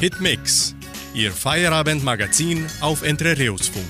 Hitmix, 0.00 0.76
Ihr 1.12 1.32
Feierabendmagazin 1.32 2.64
auf 2.80 3.02
Entrerios-Funk. 3.02 3.84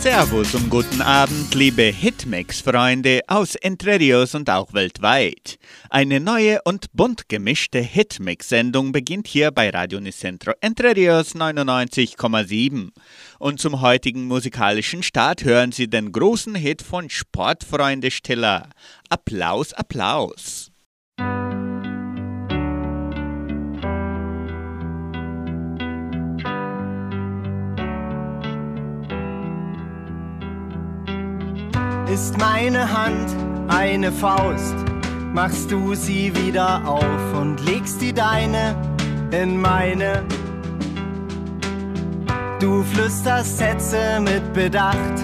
Servus 0.00 0.52
und 0.56 0.68
guten 0.68 1.00
Abend, 1.00 1.54
liebe 1.54 1.82
Hitmix-Freunde 1.82 3.20
aus 3.28 3.54
Entrerios 3.54 4.34
und 4.34 4.50
auch 4.50 4.72
weltweit. 4.72 5.60
Eine 5.90 6.18
neue 6.18 6.60
und 6.64 6.86
bunt 6.92 7.28
gemischte 7.28 7.78
Hitmix-Sendung 7.78 8.90
beginnt 8.90 9.28
hier 9.28 9.52
bei 9.52 9.70
Radio 9.70 10.00
Nicentro 10.00 10.54
Entrerios 10.60 11.36
99,7. 11.36 12.88
Und 13.38 13.60
zum 13.60 13.80
heutigen 13.80 14.24
musikalischen 14.24 15.04
Start 15.04 15.44
hören 15.44 15.70
Sie 15.70 15.88
den 15.88 16.10
großen 16.10 16.56
Hit 16.56 16.82
von 16.82 17.08
Sportfreunde 17.08 18.10
Stiller. 18.10 18.70
Applaus, 19.08 19.72
Applaus. 19.72 20.67
Ist 32.12 32.38
meine 32.38 32.90
Hand 32.90 33.36
eine 33.68 34.10
Faust, 34.10 34.74
machst 35.34 35.70
du 35.70 35.94
sie 35.94 36.34
wieder 36.34 36.80
auf 36.86 37.38
und 37.38 37.62
legst 37.66 38.00
die 38.00 38.14
deine 38.14 38.74
in 39.30 39.60
meine. 39.60 40.24
Du 42.60 42.82
flüsterst 42.82 43.58
Sätze 43.58 44.20
mit 44.20 44.54
Bedacht 44.54 45.22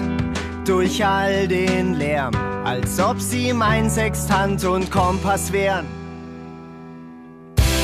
durch 0.63 1.03
all 1.03 1.47
den 1.47 1.95
Lärm, 1.95 2.33
als 2.63 2.99
ob 2.99 3.19
sie 3.19 3.51
mein 3.51 3.89
Sextant 3.89 4.63
und 4.63 4.91
Kompass 4.91 5.51
wären. 5.51 5.87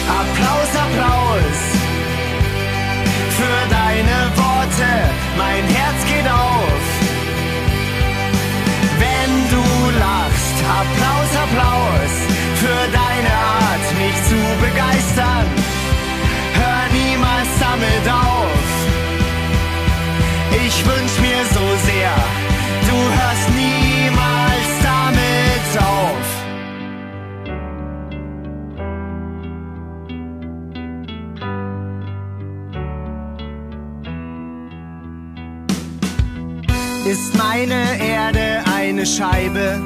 Applaus, 0.07 0.69
Applaus 0.75 1.59
für 3.31 3.69
deine 3.71 4.29
Worte, 4.35 4.91
mein 5.37 5.63
Herz 5.73 6.05
geht 6.05 6.31
auf. 6.31 6.90
Applaus, 10.79 11.31
Applaus 11.45 12.13
für 12.61 12.81
deine 12.99 13.33
Art, 13.63 13.85
mich 14.01 14.17
zu 14.29 14.39
begeistern. 14.65 15.47
Hör 16.59 16.81
niemals 16.99 17.51
damit 17.59 18.05
auf. 18.09 18.61
Ich 20.65 20.85
wünsch 20.85 21.15
mir 21.19 21.41
so 21.57 21.65
sehr, 21.87 22.13
du 22.89 22.97
hörst 23.19 23.47
niemals 23.63 24.69
damit 24.89 25.71
auf. 25.81 26.27
Ist 37.05 37.35
meine 37.37 37.81
Erde 37.99 38.63
eine 38.73 39.05
Scheibe, 39.05 39.81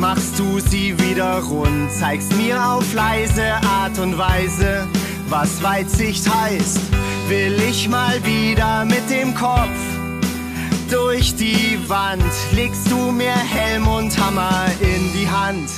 machst 0.00 0.38
du 0.38 0.58
sie 0.58 0.98
wieder 0.98 1.40
rund, 1.40 1.92
zeigst 1.92 2.34
mir 2.36 2.58
auf 2.64 2.94
leise 2.94 3.54
Art 3.66 3.98
und 3.98 4.16
Weise, 4.16 4.88
was 5.28 5.62
Weitsicht 5.62 6.26
heißt. 6.28 6.80
Will 7.28 7.60
ich 7.68 7.88
mal 7.88 8.18
wieder 8.24 8.86
mit 8.86 9.08
dem 9.10 9.34
Kopf 9.34 9.78
durch 10.90 11.36
die 11.36 11.78
Wand, 11.86 12.32
legst 12.52 12.90
du 12.90 13.12
mir 13.12 13.34
Helm 13.34 13.86
und 13.86 14.18
Hammer 14.18 14.66
in 14.80 15.12
die 15.12 15.28
Hand. 15.28 15.68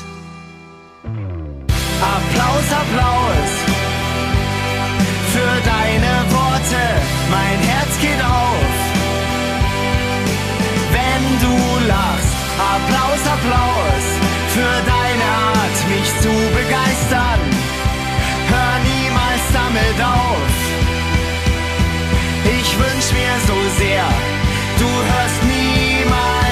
Applaus, 2.01 2.67
Applaus 2.71 3.51
für 5.33 5.55
deine 5.69 6.15
Worte, 6.33 6.83
mein 7.31 7.59
Herz 7.69 8.01
geht 8.01 8.23
auf 8.25 8.93
wenn 10.93 11.41
du 11.41 11.89
lachst. 11.89 12.32
Applaus, 12.77 13.23
Applaus 13.37 14.05
für 14.55 14.75
deine 14.95 15.29
Art, 15.53 15.79
mich 15.93 16.09
zu 16.25 16.33
begeistern. 16.59 17.41
Hör 18.53 18.75
niemals 18.91 19.45
damit 19.53 19.99
auf. 20.01 20.53
Ich 22.59 22.69
wünsch 22.79 23.09
mir 23.19 23.35
so 23.47 23.59
sehr, 23.79 24.05
du 24.81 24.89
hörst 25.11 25.41
niemals 25.57 26.52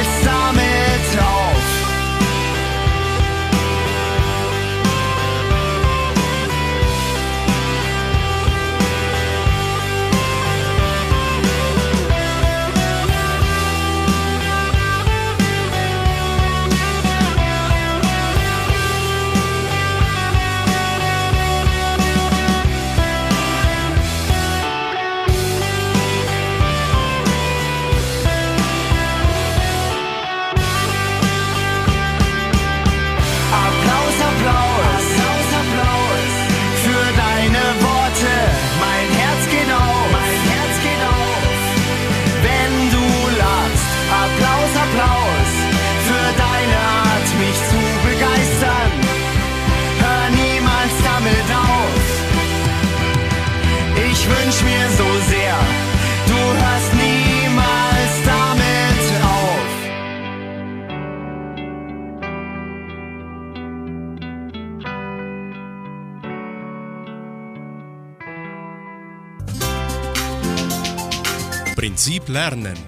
Prinzip 71.91 72.29
Lernen. 72.29 72.79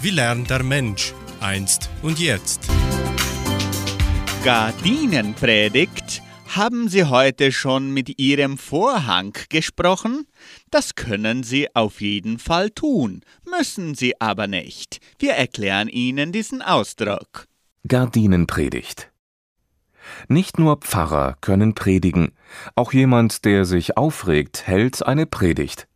Wie 0.00 0.10
lernt 0.10 0.48
der 0.48 0.62
Mensch 0.62 1.12
einst 1.40 1.90
und 2.02 2.20
jetzt? 2.20 2.60
Gardinenpredigt. 4.44 6.22
Haben 6.54 6.88
Sie 6.88 7.06
heute 7.06 7.50
schon 7.50 7.92
mit 7.92 8.20
Ihrem 8.20 8.56
Vorhang 8.56 9.36
gesprochen? 9.48 10.24
Das 10.70 10.94
können 10.94 11.42
Sie 11.42 11.74
auf 11.74 12.00
jeden 12.00 12.38
Fall 12.38 12.70
tun, 12.70 13.22
müssen 13.44 13.96
Sie 13.96 14.20
aber 14.20 14.46
nicht. 14.46 15.00
Wir 15.18 15.32
erklären 15.32 15.88
Ihnen 15.88 16.30
diesen 16.30 16.62
Ausdruck. 16.62 17.48
Gardinenpredigt. 17.88 19.10
Nicht 20.28 20.60
nur 20.60 20.76
Pfarrer 20.76 21.36
können 21.40 21.74
predigen, 21.74 22.30
auch 22.76 22.92
jemand, 22.92 23.44
der 23.44 23.64
sich 23.64 23.96
aufregt, 23.96 24.68
hält 24.68 25.04
eine 25.04 25.26
Predigt. 25.26 25.87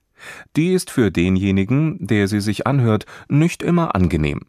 Die 0.57 0.73
ist 0.73 0.91
für 0.91 1.11
denjenigen, 1.11 1.99
der 2.07 2.29
sie 2.29 2.41
sich 2.41 2.67
anhört, 2.67 3.07
nicht 3.29 3.63
immer 3.63 3.95
angenehm. 3.95 4.41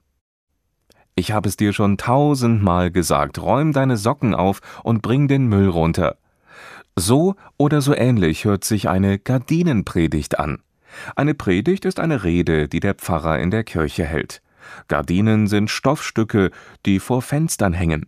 Ich 1.16 1.32
habe 1.32 1.48
es 1.48 1.58
dir 1.58 1.74
schon 1.74 1.98
tausendmal 1.98 2.90
gesagt, 2.90 3.40
räum 3.40 3.72
deine 3.72 3.98
Socken 3.98 4.34
auf 4.34 4.62
und 4.84 5.02
bring 5.02 5.28
den 5.28 5.48
Müll 5.48 5.70
runter. 5.70 6.18
So 6.96 7.36
oder 7.58 7.82
so 7.82 7.96
ähnlich 7.96 8.46
hört 8.46 8.64
sich 8.64 8.90
eine 8.90 9.20
Gardinenpredigt 9.20 10.40
an. 10.40 10.60
Eine 11.16 11.34
Predigt 11.34 11.86
ist 11.86 12.00
eine 12.00 12.24
Rede, 12.24 12.68
die 12.68 12.80
der 12.80 12.96
Pfarrer 12.96 13.40
in 13.40 13.52
der 13.52 13.64
Kirche 13.64 14.06
hält. 14.06 14.42
Gardinen 14.88 15.48
sind 15.48 15.70
Stoffstücke, 15.70 16.52
die 16.86 17.00
vor 17.00 17.22
Fenstern 17.22 17.74
hängen. 17.74 18.08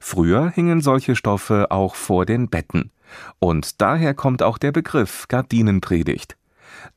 Früher 0.00 0.50
hingen 0.50 0.80
solche 0.80 1.16
Stoffe 1.16 1.70
auch 1.70 1.94
vor 1.94 2.26
den 2.26 2.48
Betten. 2.48 2.90
Und 3.38 3.80
daher 3.80 4.14
kommt 4.14 4.42
auch 4.42 4.58
der 4.58 4.72
Begriff 4.72 5.26
Gardinenpredigt. 5.28 6.36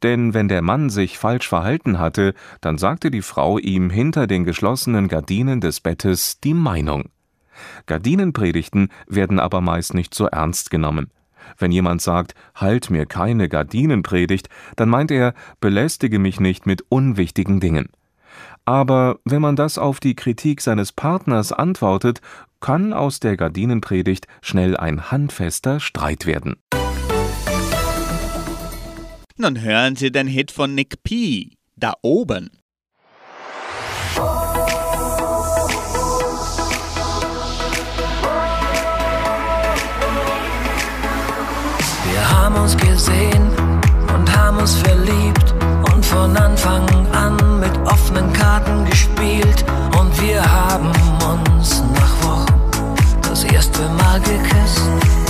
Denn 0.01 0.33
wenn 0.33 0.47
der 0.47 0.61
Mann 0.61 0.89
sich 0.89 1.17
falsch 1.17 1.47
verhalten 1.47 1.99
hatte, 1.99 2.33
dann 2.61 2.77
sagte 2.77 3.11
die 3.11 3.21
Frau 3.21 3.57
ihm 3.57 3.89
hinter 3.89 4.27
den 4.27 4.43
geschlossenen 4.43 5.07
Gardinen 5.07 5.61
des 5.61 5.79
Bettes 5.79 6.39
die 6.39 6.53
Meinung. 6.53 7.09
Gardinenpredigten 7.85 8.89
werden 9.07 9.39
aber 9.39 9.61
meist 9.61 9.93
nicht 9.93 10.13
so 10.13 10.25
ernst 10.25 10.69
genommen. 10.69 11.11
Wenn 11.57 11.71
jemand 11.71 12.01
sagt, 12.01 12.35
halt 12.55 12.89
mir 12.89 13.05
keine 13.05 13.49
Gardinenpredigt, 13.49 14.49
dann 14.75 14.89
meint 14.89 15.11
er, 15.11 15.33
belästige 15.59 16.19
mich 16.19 16.39
nicht 16.39 16.65
mit 16.65 16.83
unwichtigen 16.89 17.59
Dingen. 17.59 17.89
Aber 18.65 19.19
wenn 19.25 19.41
man 19.41 19.55
das 19.55 19.77
auf 19.77 19.99
die 19.99 20.15
Kritik 20.15 20.61
seines 20.61 20.93
Partners 20.93 21.51
antwortet, 21.51 22.21
kann 22.61 22.93
aus 22.93 23.19
der 23.19 23.35
Gardinenpredigt 23.35 24.27
schnell 24.41 24.77
ein 24.77 25.11
handfester 25.11 25.79
Streit 25.79 26.25
werden. 26.25 26.55
Nun 29.35 29.59
hören 29.61 29.95
Sie 29.95 30.11
den 30.11 30.27
Hit 30.27 30.51
von 30.51 30.75
Nick 30.75 31.01
P. 31.01 31.57
Da 31.75 31.93
oben. 32.03 32.51
Wir 42.05 42.29
haben 42.29 42.55
uns 42.55 42.77
gesehen 42.77 43.49
und 44.15 44.37
haben 44.37 44.57
uns 44.57 44.75
verliebt 44.75 45.55
und 45.91 46.05
von 46.05 46.37
Anfang 46.37 46.87
an 47.11 47.59
mit 47.59 47.75
offenen 47.87 48.31
Karten 48.33 48.85
gespielt 48.85 49.65
und 49.99 50.21
wir 50.21 50.43
haben 50.43 50.91
uns 51.27 51.81
nach 51.95 52.23
Wochen 52.23 52.95
das 53.23 53.43
erste 53.45 53.81
Mal 53.89 54.19
geküsst. 54.19 55.22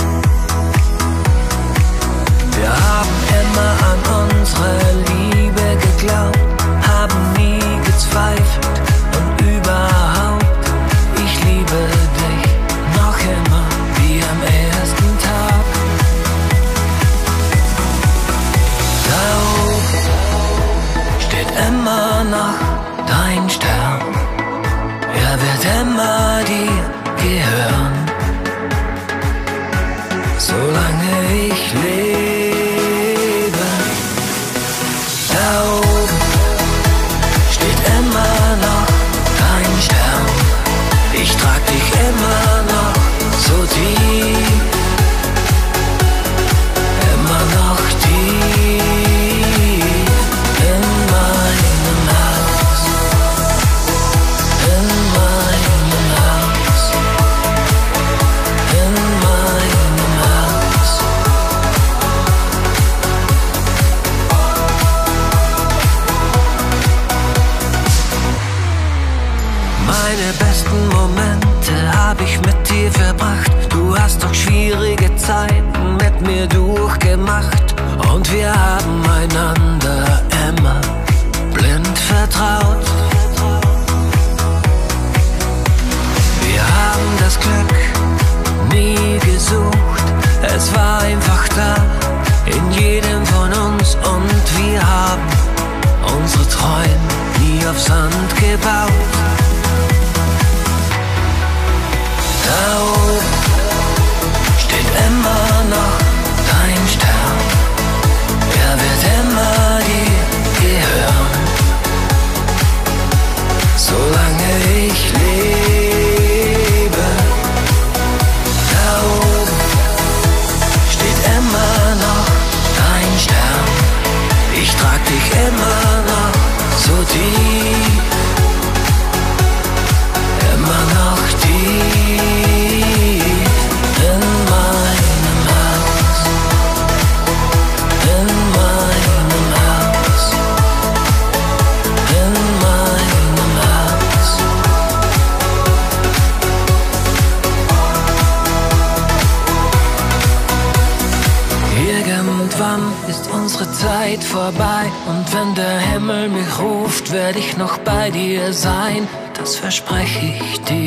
Verspreche 159.64 160.26
ich 160.26 160.60
dir. 160.60 160.83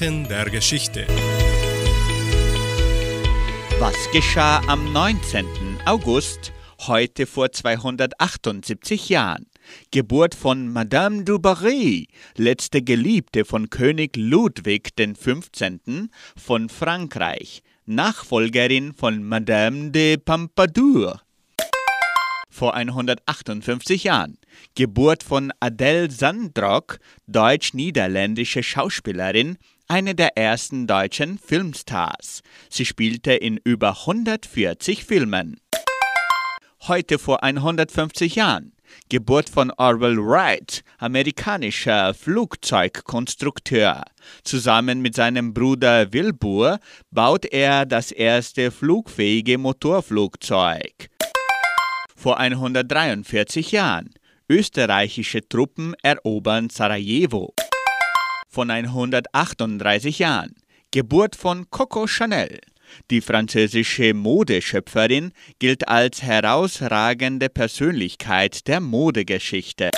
Eckdaten 0.00 0.28
der 0.28 0.48
Geschichte. 0.48 1.06
Was 3.78 3.94
geschah 4.12 4.62
am 4.66 4.90
19. 4.92 5.44
August, 5.84 6.52
heute 6.86 7.26
vor 7.26 7.52
278 7.52 9.10
Jahren? 9.10 9.46
Geburt 9.90 10.34
von 10.34 10.72
Madame 10.72 11.24
du 11.24 11.38
Barry, 11.38 12.08
letzte 12.36 12.80
Geliebte 12.82 13.44
von 13.44 13.68
König 13.68 14.16
Ludwig 14.16 14.96
XV. 14.96 15.50
von 16.34 16.70
Frankreich, 16.70 17.62
Nachfolgerin 17.84 18.94
von 18.94 19.22
Madame 19.22 19.90
de 19.90 20.16
Pompadour. 20.16 21.20
Vor 22.48 22.74
158 22.74 24.04
Jahren. 24.04 24.38
Geburt 24.74 25.22
von 25.22 25.52
Adele 25.60 26.10
Sandrock, 26.10 26.98
deutsch-niederländische 27.26 28.62
Schauspielerin, 28.62 29.56
eine 29.90 30.14
der 30.14 30.38
ersten 30.38 30.86
deutschen 30.86 31.36
Filmstars. 31.36 32.42
Sie 32.68 32.86
spielte 32.86 33.32
in 33.32 33.56
über 33.64 34.06
140 34.06 35.04
Filmen. 35.04 35.60
Heute 36.86 37.18
vor 37.18 37.42
150 37.42 38.36
Jahren. 38.36 38.72
Geburt 39.08 39.50
von 39.50 39.72
Orwell 39.76 40.16
Wright, 40.16 40.84
amerikanischer 40.98 42.14
Flugzeugkonstrukteur. 42.14 44.04
Zusammen 44.44 45.02
mit 45.02 45.16
seinem 45.16 45.52
Bruder 45.52 46.12
Wilbur 46.12 46.78
baut 47.10 47.44
er 47.46 47.84
das 47.84 48.12
erste 48.12 48.70
flugfähige 48.70 49.58
Motorflugzeug. 49.58 51.08
Vor 52.14 52.38
143 52.38 53.72
Jahren. 53.72 54.10
Österreichische 54.48 55.48
Truppen 55.48 55.94
erobern 56.02 56.70
Sarajevo. 56.70 57.54
Von 58.52 58.68
138 58.68 60.18
Jahren. 60.18 60.56
Geburt 60.90 61.36
von 61.36 61.70
Coco 61.70 62.08
Chanel. 62.08 62.58
Die 63.08 63.20
französische 63.20 64.12
Modeschöpferin 64.12 65.30
gilt 65.60 65.86
als 65.86 66.24
herausragende 66.24 67.48
Persönlichkeit 67.48 68.66
der 68.66 68.80
Modegeschichte. 68.80 69.92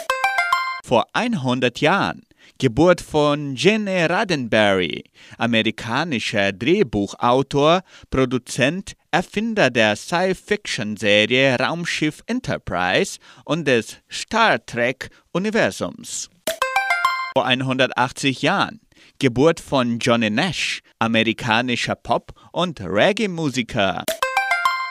Vor 0.85 1.07
100 1.15 1.81
Jahren 1.81 2.21
Geburt 2.59 3.01
von 3.01 3.55
Gene 3.55 4.07
Roddenberry, 4.11 5.05
amerikanischer 5.39 6.53
Drehbuchautor, 6.53 7.81
Produzent, 8.11 8.93
Erfinder 9.11 9.71
der 9.71 9.97
Sci-Fiction-Serie 9.97 11.57
Raumschiff 11.59 12.23
Enterprise 12.27 13.19
und 13.47 13.67
des 13.67 13.97
Star 14.11 14.65
Trek-Universums. 14.67 16.29
Vor 17.35 17.47
180 17.47 18.43
Jahren 18.43 18.81
Geburt 19.19 19.59
von 19.59 19.99
Johnny 19.99 20.29
Nash, 20.29 20.83
amerikanischer 20.99 21.95
Pop- 21.95 22.35
und 22.53 22.79
Reggae-Musiker. 22.83 24.05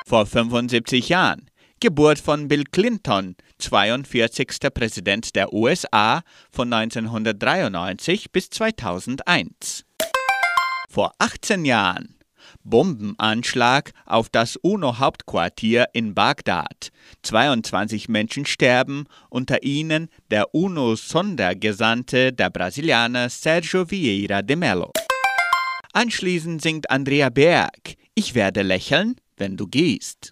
Vor 0.07 0.25
75 0.25 1.09
Jahren 1.09 1.51
Geburt 1.79 2.17
von 2.17 2.47
Bill 2.47 2.63
Clinton, 2.63 3.35
42. 3.59 4.73
Präsident 4.73 5.35
der 5.35 5.53
USA 5.53 6.23
von 6.51 6.73
1993 6.73 8.31
bis 8.31 8.49
2001. 8.49 9.85
Vor 10.89 11.13
18 11.19 11.63
Jahren 11.65 12.20
Bombenanschlag 12.63 13.91
auf 14.05 14.29
das 14.29 14.55
UNO-Hauptquartier 14.55 15.85
in 15.93 16.13
Bagdad. 16.13 16.89
22 17.23 18.09
Menschen 18.09 18.45
sterben, 18.45 19.05
unter 19.29 19.63
ihnen 19.63 20.09
der 20.29 20.53
UNO-Sondergesandte 20.53 22.33
der 22.33 22.49
Brasilianer 22.49 23.29
Sergio 23.29 23.89
Vieira 23.89 24.41
de 24.41 24.55
Mello. 24.55 24.91
Anschließend 25.93 26.61
singt 26.61 26.89
Andrea 26.89 27.29
Berg 27.29 27.95
Ich 28.15 28.35
werde 28.35 28.61
lächeln, 28.61 29.15
wenn 29.37 29.57
du 29.57 29.67
gehst. 29.67 30.31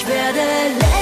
Ich 0.00 0.06
werde 0.06 0.38
leben. 0.38 0.97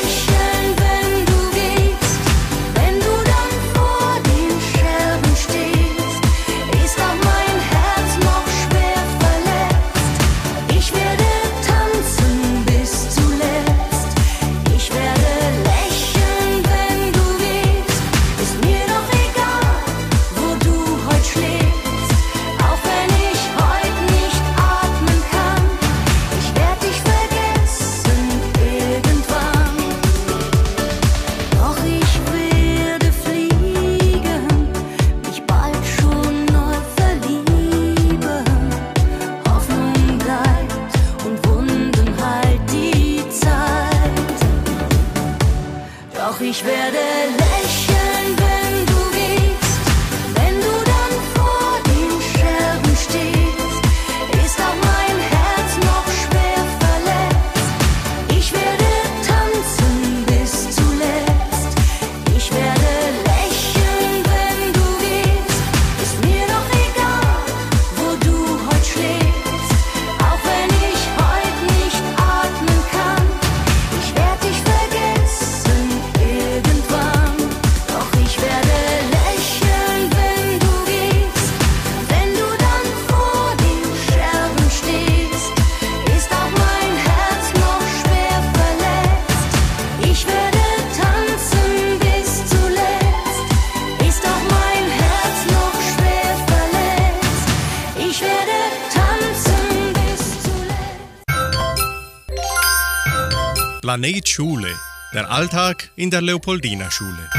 Planet 103.99 104.29
Schule, 104.29 104.69
der 105.15 105.31
Alltag 105.31 105.91
in 105.97 106.11
der 106.11 106.21
Leopoldina 106.21 106.91
Schule. 106.91 107.31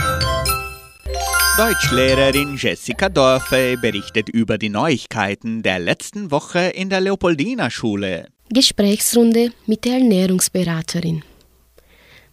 Deutschlehrerin 1.56 2.58
Jessica 2.58 3.10
Dorfe 3.10 3.78
berichtet 3.80 4.30
über 4.30 4.58
die 4.58 4.70
Neuigkeiten 4.70 5.62
der 5.62 5.78
letzten 5.78 6.32
Woche 6.32 6.62
in 6.70 6.90
der 6.90 7.02
Leopoldina 7.02 7.70
Schule. 7.70 8.30
Gesprächsrunde 8.50 9.52
mit 9.68 9.86
der 9.86 10.00
Ernährungsberaterin. 10.00 11.22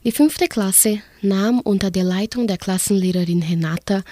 Die 0.05 0.13
fünfte 0.13 0.49
Klasse 0.49 1.03
nahm 1.21 1.61
unter 1.61 1.91
der 1.91 2.05
Leitung 2.05 2.47
der 2.47 2.57
Klassenlehrerin 2.57 3.43
Renata 3.43 4.05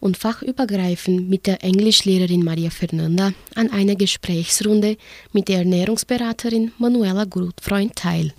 und 0.00 0.16
fachübergreifend 0.16 1.30
mit 1.30 1.46
der 1.46 1.62
Englischlehrerin 1.62 2.44
Maria 2.44 2.70
Fernanda 2.70 3.32
an 3.54 3.70
einer 3.70 3.94
Gesprächsrunde 3.94 4.96
mit 5.32 5.46
der 5.46 5.58
Ernährungsberaterin 5.58 6.72
Manuela 6.78 7.26
Grutfreund 7.26 7.94
teil. 7.94 8.32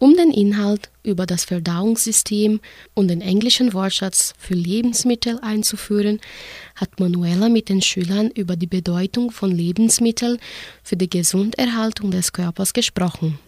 Um 0.00 0.16
den 0.16 0.30
Inhalt 0.30 0.90
über 1.02 1.26
das 1.26 1.44
Verdauungssystem 1.44 2.60
und 2.94 3.08
den 3.08 3.20
englischen 3.20 3.72
Wortschatz 3.72 4.32
für 4.38 4.54
Lebensmittel 4.54 5.40
einzuführen, 5.42 6.20
hat 6.76 7.00
Manuela 7.00 7.48
mit 7.48 7.68
den 7.68 7.82
Schülern 7.82 8.30
über 8.30 8.54
die 8.54 8.68
Bedeutung 8.68 9.32
von 9.32 9.50
Lebensmitteln 9.50 10.38
für 10.84 10.96
die 10.96 11.10
Gesunderhaltung 11.10 12.12
des 12.12 12.32
Körpers 12.32 12.72
gesprochen. 12.72 13.40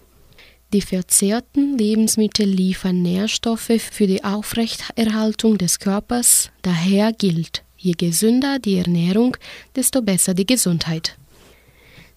Die 0.73 0.83
verzehrten 0.83 1.79
Lebensmittel 1.79 2.47
liefern 2.47 3.01
Nährstoffe 3.01 3.81
für 3.91 4.09
die 4.09 4.25
Aufrechterhaltung 4.25 5.57
des 5.57 5.79
Körpers, 5.79 6.51
daher 6.63 7.13
gilt, 7.13 7.63
je 7.77 7.93
gesünder 7.93 8.59
die 8.59 8.77
Ernährung, 8.77 9.37
desto 9.77 10.03
besser 10.03 10.35
die 10.35 10.47
Gesundheit. 10.47 11.17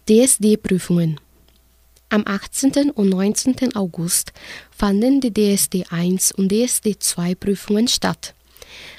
DSD-Prüfungen 0.09 1.19
am 2.13 2.24
18. 2.27 2.91
und 2.91 3.10
19. 3.10 3.75
August 3.75 4.34
fanden 4.70 5.20
die 5.20 5.34
DSD 5.34 5.86
1 5.89 6.32
und 6.34 6.51
DSD 6.51 7.00
2 7.00 7.34
Prüfungen 7.34 7.88
statt. 7.88 8.36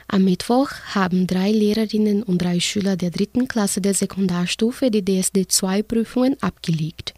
Am 0.09 0.25
Mittwoch 0.25 0.71
haben 0.94 1.28
drei 1.28 1.52
Lehrerinnen 1.52 2.25
und 2.25 2.42
drei 2.42 2.59
Schüler 2.59 2.97
der 2.97 3.11
dritten 3.11 3.47
Klasse 3.47 3.80
der 3.80 3.94
Sekundarstufe 3.94 4.90
die 4.90 5.04
DSD 5.04 5.47
2 5.47 5.85
Prüfungen 5.85 6.37
abgelegt. 6.42 7.14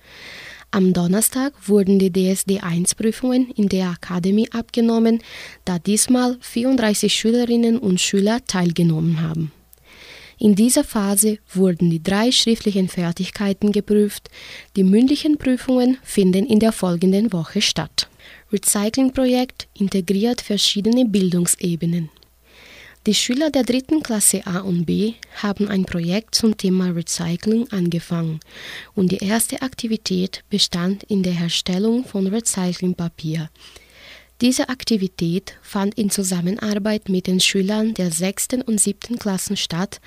Am 0.70 0.92
Donnerstag 0.92 1.54
wurden 1.66 1.98
die 1.98 2.12
DSD 2.12 2.60
1 2.60 2.94
Prüfungen 2.94 3.50
in 3.52 3.70
der 3.70 3.88
Akademie 3.88 4.52
abgenommen, 4.52 5.22
da 5.64 5.78
diesmal 5.78 6.36
34 6.42 7.14
Schülerinnen 7.14 7.78
und 7.78 8.02
Schüler 8.02 8.44
teilgenommen 8.46 9.22
haben. 9.22 9.50
In 10.38 10.54
dieser 10.54 10.84
Phase 10.84 11.38
wurden 11.54 11.90
die 11.90 12.02
drei 12.02 12.30
schriftlichen 12.30 12.88
Fertigkeiten 12.88 13.72
geprüft. 13.72 14.28
Die 14.76 14.84
mündlichen 14.84 15.38
Prüfungen 15.38 15.96
finden 16.02 16.44
in 16.46 16.60
der 16.60 16.72
folgenden 16.72 17.32
Woche 17.32 17.62
statt. 17.62 18.08
Recycling-Projekt 18.52 19.66
integriert 19.74 20.42
verschiedene 20.42 21.06
Bildungsebenen. 21.06 22.10
Die 23.06 23.14
Schüler 23.14 23.50
der 23.50 23.62
dritten 23.62 24.02
Klasse 24.02 24.46
A 24.46 24.58
und 24.58 24.84
B 24.84 25.14
haben 25.36 25.68
ein 25.68 25.84
Projekt 25.84 26.34
zum 26.34 26.56
Thema 26.56 26.90
Recycling 26.90 27.70
angefangen 27.70 28.40
und 28.94 29.12
die 29.12 29.18
erste 29.24 29.62
Aktivität 29.62 30.42
bestand 30.50 31.04
in 31.04 31.22
der 31.22 31.34
Herstellung 31.34 32.04
von 32.04 32.26
Recyclingpapier. 32.26 33.48
Diese 34.42 34.68
Aktivität 34.68 35.54
fand 35.62 35.94
in 35.94 36.10
Zusammenarbeit 36.10 37.08
mit 37.08 37.26
den 37.26 37.40
Schülern 37.40 37.94
der 37.94 38.10
sechsten 38.10 38.60
und 38.60 38.78
siebten 38.78 39.18
Klassen 39.18 39.56
statt, 39.56 39.98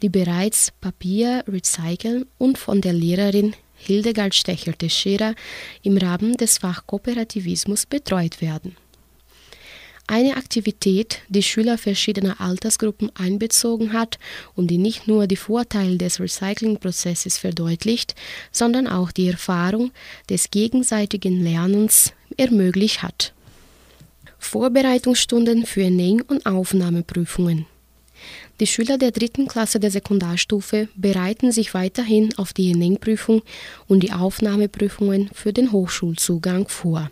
die 0.00 0.08
bereits 0.08 0.72
Papier 0.80 1.44
recyceln 1.46 2.24
und 2.38 2.56
von 2.56 2.80
der 2.80 2.94
Lehrerin 2.94 3.54
Hildegard 3.76 4.34
Stechel-Teixeira 4.34 5.34
im 5.82 5.98
Rahmen 5.98 6.34
des 6.38 6.56
Fachkooperativismus 6.56 7.84
betreut 7.84 8.40
werden. 8.40 8.74
Eine 10.06 10.38
Aktivität, 10.38 11.20
die 11.28 11.42
Schüler 11.42 11.76
verschiedener 11.76 12.40
Altersgruppen 12.40 13.14
einbezogen 13.14 13.92
hat 13.92 14.18
und 14.54 14.68
die 14.68 14.78
nicht 14.78 15.06
nur 15.08 15.26
die 15.26 15.36
Vorteile 15.36 15.98
des 15.98 16.20
Recyclingprozesses 16.20 17.36
verdeutlicht, 17.36 18.14
sondern 18.50 18.86
auch 18.86 19.12
die 19.12 19.28
Erfahrung 19.28 19.92
des 20.30 20.50
gegenseitigen 20.50 21.42
Lernens 21.42 22.14
ermöglicht 22.38 23.02
hat. 23.02 23.33
Vorbereitungsstunden 24.44 25.66
für 25.66 25.90
Näh- 25.90 26.22
und 26.22 26.46
Aufnahmeprüfungen. 26.46 27.66
Die 28.60 28.66
Schüler 28.66 28.98
der 28.98 29.10
dritten 29.10 29.48
Klasse 29.48 29.80
der 29.80 29.90
Sekundarstufe 29.90 30.88
bereiten 30.94 31.50
sich 31.50 31.74
weiterhin 31.74 32.36
auf 32.38 32.52
die 32.52 32.74
Nähprüfung 32.74 33.42
und 33.88 34.00
die 34.04 34.12
Aufnahmeprüfungen 34.12 35.30
für 35.32 35.52
den 35.52 35.72
Hochschulzugang 35.72 36.68
vor. 36.68 37.10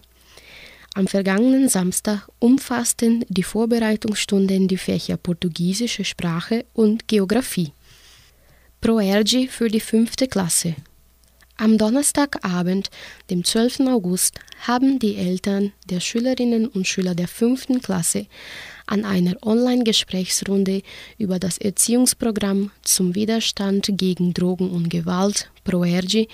Am 0.95 1.09
vergangenen 1.09 1.69
Samstag 1.69 2.29
umfassten 2.39 3.25
die 3.29 3.43
Vorbereitungsstunden 3.43 4.69
die 4.69 4.77
Fächer 4.77 5.17
Portugiesische 5.17 6.05
Sprache 6.05 6.65
und 6.75 7.09
Geographie. 7.09 7.73
Proergi 8.81 9.49
für 9.49 9.69
die 9.69 9.81
fünfte 9.81 10.29
Klasse 10.29 10.77
am 11.63 11.79
Donnerstagabend, 11.79 12.91
dem 13.31 13.45
12. 13.45 13.87
August, 13.87 14.41
haben 14.67 14.99
die 14.99 15.15
Eltern 15.15 15.73
der 15.89 16.01
Schülerinnen 16.01 16.67
und 16.67 16.89
Schüler 16.89 17.15
der 17.15 17.29
fünften 17.29 17.81
Klasse 17.81 18.27
an 18.87 19.05
einer 19.05 19.37
Online-Gesprächsrunde 19.43 20.83
über 21.19 21.39
das 21.39 21.59
Erziehungsprogramm 21.59 22.73
zum 22.83 23.15
Widerstand 23.15 23.91
gegen 23.93 24.35
Drogen 24.35 24.71
und 24.71 24.89
Gewalt 24.91 25.53
ProERGI, 25.63 26.27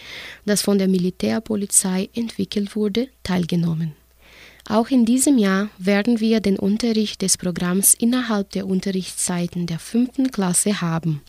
das 0.47 0.63
von 0.63 0.79
der 0.79 0.89
Militärpolizei 0.89 2.09
entwickelt 2.15 2.75
wurde, 2.75 3.09
teilgenommen. 3.23 3.93
Auch 4.67 4.89
in 4.89 5.05
diesem 5.05 5.37
Jahr 5.37 5.69
werden 5.77 6.21
wir 6.21 6.41
den 6.41 6.59
Unterricht 6.59 7.21
des 7.21 7.37
Programms 7.37 7.93
innerhalb 7.93 8.51
der 8.53 8.67
Unterrichtszeiten 8.67 9.67
der 9.67 9.79
fünften 9.79 10.31
Klasse 10.31 10.81
haben. 10.81 11.21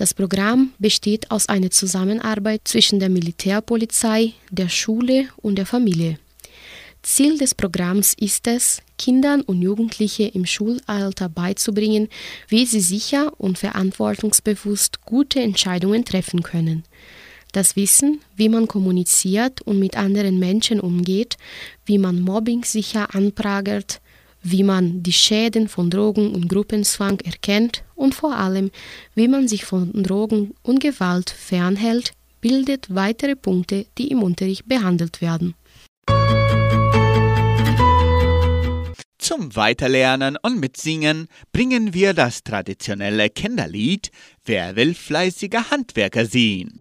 Das 0.00 0.14
Programm 0.14 0.72
besteht 0.78 1.30
aus 1.30 1.50
einer 1.50 1.70
Zusammenarbeit 1.70 2.62
zwischen 2.64 3.00
der 3.00 3.10
Militärpolizei, 3.10 4.32
der 4.50 4.70
Schule 4.70 5.28
und 5.36 5.56
der 5.56 5.66
Familie. 5.66 6.18
Ziel 7.02 7.36
des 7.36 7.54
Programms 7.54 8.14
ist 8.14 8.46
es, 8.46 8.80
Kindern 8.96 9.42
und 9.42 9.60
Jugendliche 9.60 10.22
im 10.22 10.46
Schulalter 10.46 11.28
beizubringen, 11.28 12.08
wie 12.48 12.64
sie 12.64 12.80
sicher 12.80 13.38
und 13.38 13.58
verantwortungsbewusst 13.58 15.04
gute 15.04 15.40
Entscheidungen 15.40 16.06
treffen 16.06 16.42
können. 16.42 16.84
Das 17.52 17.76
Wissen, 17.76 18.20
wie 18.36 18.48
man 18.48 18.68
kommuniziert 18.68 19.60
und 19.60 19.78
mit 19.78 19.98
anderen 19.98 20.38
Menschen 20.38 20.80
umgeht, 20.80 21.36
wie 21.84 21.98
man 21.98 22.22
Mobbing 22.22 22.64
sicher 22.64 23.14
anprangert, 23.14 24.00
wie 24.42 24.62
man 24.62 25.02
die 25.02 25.12
Schäden 25.12 25.68
von 25.68 25.90
Drogen 25.90 26.34
und 26.34 26.48
Gruppenzwang 26.48 27.20
erkennt 27.20 27.84
und 27.94 28.14
vor 28.14 28.36
allem, 28.36 28.70
wie 29.14 29.28
man 29.28 29.48
sich 29.48 29.64
von 29.64 29.92
Drogen 30.02 30.54
und 30.62 30.80
Gewalt 30.80 31.30
fernhält, 31.30 32.12
bildet 32.40 32.94
weitere 32.94 33.36
Punkte, 33.36 33.86
die 33.98 34.08
im 34.08 34.22
Unterricht 34.22 34.66
behandelt 34.66 35.20
werden. 35.20 35.54
Zum 39.18 39.54
Weiterlernen 39.54 40.38
und 40.42 40.58
Mitsingen 40.58 41.28
bringen 41.52 41.94
wir 41.94 42.14
das 42.14 42.42
traditionelle 42.42 43.28
Kinderlied 43.28 44.10
Wer 44.44 44.74
will 44.76 44.94
fleißige 44.94 45.70
Handwerker 45.70 46.24
sehen? 46.26 46.80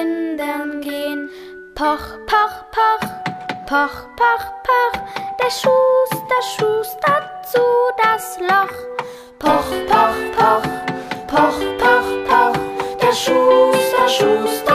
Kindern 0.00 0.80
gehen. 0.80 1.28
Poch, 1.74 2.06
poch, 2.26 2.56
poch, 2.74 3.06
poch, 3.66 3.98
poch, 4.16 4.46
poch, 4.66 5.00
der 5.38 5.50
Schuster 5.50 6.42
schustert 6.56 7.46
zu 7.52 7.60
das 8.02 8.38
Loch. 8.40 8.76
Poch, 9.38 9.70
poch, 9.90 10.18
poch, 10.36 10.68
poch, 11.26 11.60
poch, 11.82 12.10
poch, 12.26 12.58
der 13.02 13.12
Schuster 13.12 14.08
schustert 14.08 14.69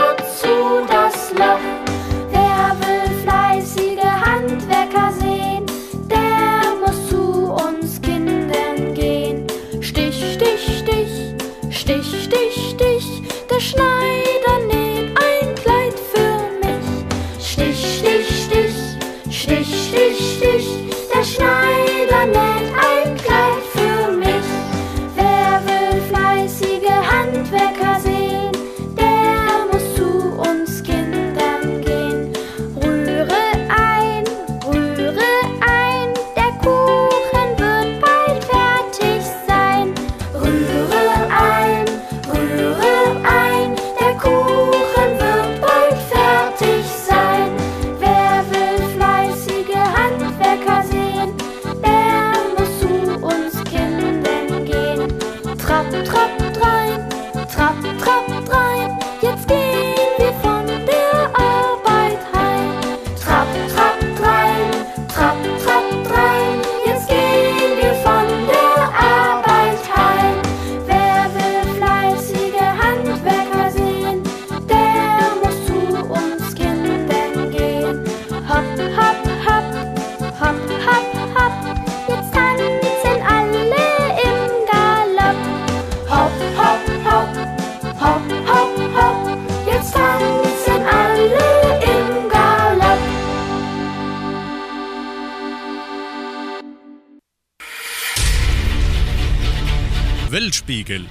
Weltspiegel. 100.66 101.06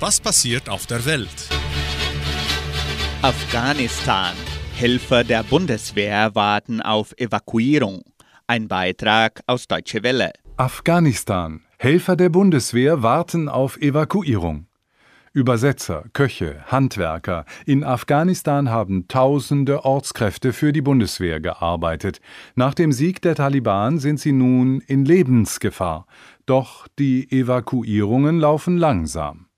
Was 0.00 0.20
passiert 0.20 0.68
auf 0.68 0.86
der 0.86 1.04
Welt? 1.04 1.48
Afghanistan. 3.22 4.34
Helfer 4.74 5.24
der 5.24 5.42
Bundeswehr 5.42 6.34
warten 6.34 6.80
auf 6.80 7.12
Evakuierung. 7.18 8.02
Ein 8.46 8.68
Beitrag 8.68 9.42
aus 9.46 9.68
Deutsche 9.68 10.02
Welle. 10.02 10.32
Afghanistan. 10.56 11.60
Helfer 11.78 12.16
der 12.16 12.30
Bundeswehr 12.30 13.02
warten 13.02 13.48
auf 13.48 13.76
Evakuierung. 13.78 14.66
Übersetzer, 15.36 16.04
Köche, 16.14 16.64
Handwerker. 16.68 17.44
In 17.66 17.84
Afghanistan 17.84 18.70
haben 18.70 19.06
tausende 19.06 19.84
Ortskräfte 19.84 20.54
für 20.54 20.72
die 20.72 20.80
Bundeswehr 20.80 21.40
gearbeitet. 21.40 22.22
Nach 22.54 22.72
dem 22.72 22.90
Sieg 22.90 23.20
der 23.20 23.34
Taliban 23.34 23.98
sind 23.98 24.18
sie 24.18 24.32
nun 24.32 24.80
in 24.80 25.04
Lebensgefahr. 25.04 26.06
Doch 26.46 26.88
die 26.98 27.30
Evakuierungen 27.30 28.40
laufen 28.40 28.78
langsam. 28.78 29.48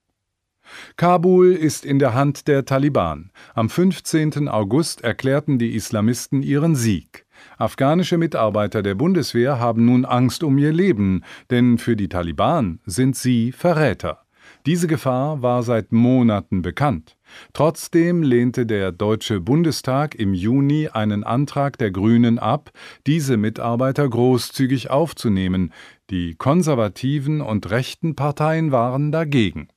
Kabul 0.96 1.52
ist 1.52 1.86
in 1.86 2.00
der 2.00 2.12
Hand 2.12 2.48
der 2.48 2.64
Taliban. 2.64 3.30
Am 3.54 3.70
15. 3.70 4.48
August 4.48 5.02
erklärten 5.02 5.60
die 5.60 5.76
Islamisten 5.76 6.42
ihren 6.42 6.74
Sieg. 6.74 7.24
Afghanische 7.56 8.18
Mitarbeiter 8.18 8.82
der 8.82 8.96
Bundeswehr 8.96 9.60
haben 9.60 9.84
nun 9.84 10.04
Angst 10.04 10.42
um 10.42 10.58
ihr 10.58 10.72
Leben, 10.72 11.22
denn 11.50 11.78
für 11.78 11.94
die 11.94 12.08
Taliban 12.08 12.80
sind 12.84 13.14
sie 13.14 13.52
Verräter. 13.52 14.24
Diese 14.66 14.86
Gefahr 14.86 15.42
war 15.42 15.62
seit 15.62 15.92
Monaten 15.92 16.62
bekannt. 16.62 17.16
Trotzdem 17.52 18.22
lehnte 18.22 18.66
der 18.66 18.92
Deutsche 18.92 19.40
Bundestag 19.40 20.14
im 20.14 20.34
Juni 20.34 20.88
einen 20.88 21.24
Antrag 21.24 21.78
der 21.78 21.90
Grünen 21.90 22.38
ab, 22.38 22.70
diese 23.06 23.36
Mitarbeiter 23.36 24.08
großzügig 24.08 24.90
aufzunehmen. 24.90 25.72
Die 26.10 26.34
konservativen 26.34 27.40
und 27.40 27.70
rechten 27.70 28.16
Parteien 28.16 28.72
waren 28.72 29.12
dagegen. 29.12 29.68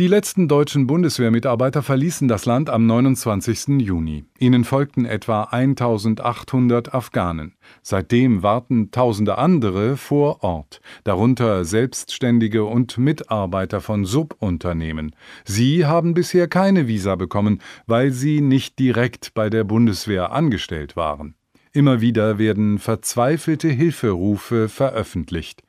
Die 0.00 0.08
letzten 0.08 0.48
deutschen 0.48 0.88
Bundeswehrmitarbeiter 0.88 1.80
verließen 1.80 2.26
das 2.26 2.46
Land 2.46 2.68
am 2.68 2.84
29. 2.84 3.80
Juni. 3.80 4.24
Ihnen 4.40 4.64
folgten 4.64 5.04
etwa 5.04 5.44
1800 5.44 6.92
Afghanen. 6.92 7.54
Seitdem 7.80 8.42
warten 8.42 8.90
tausende 8.90 9.38
andere 9.38 9.96
vor 9.96 10.42
Ort, 10.42 10.80
darunter 11.04 11.64
Selbstständige 11.64 12.64
und 12.64 12.98
Mitarbeiter 12.98 13.80
von 13.80 14.04
Subunternehmen. 14.04 15.14
Sie 15.44 15.86
haben 15.86 16.12
bisher 16.12 16.48
keine 16.48 16.88
Visa 16.88 17.14
bekommen, 17.14 17.60
weil 17.86 18.10
sie 18.10 18.40
nicht 18.40 18.80
direkt 18.80 19.32
bei 19.32 19.48
der 19.48 19.62
Bundeswehr 19.62 20.32
angestellt 20.32 20.96
waren. 20.96 21.36
Immer 21.72 22.00
wieder 22.00 22.38
werden 22.38 22.80
verzweifelte 22.80 23.68
Hilferufe 23.68 24.68
veröffentlicht. 24.68 25.62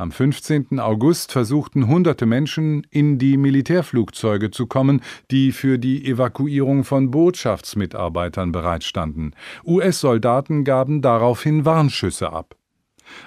Am 0.00 0.12
15. 0.12 0.80
August 0.80 1.30
versuchten 1.30 1.86
hunderte 1.86 2.24
Menschen, 2.24 2.86
in 2.88 3.18
die 3.18 3.36
Militärflugzeuge 3.36 4.50
zu 4.50 4.66
kommen, 4.66 5.02
die 5.30 5.52
für 5.52 5.78
die 5.78 6.06
Evakuierung 6.06 6.84
von 6.84 7.10
Botschaftsmitarbeitern 7.10 8.50
bereitstanden. 8.50 9.34
US-Soldaten 9.62 10.64
gaben 10.64 11.02
daraufhin 11.02 11.66
Warnschüsse 11.66 12.32
ab. 12.32 12.56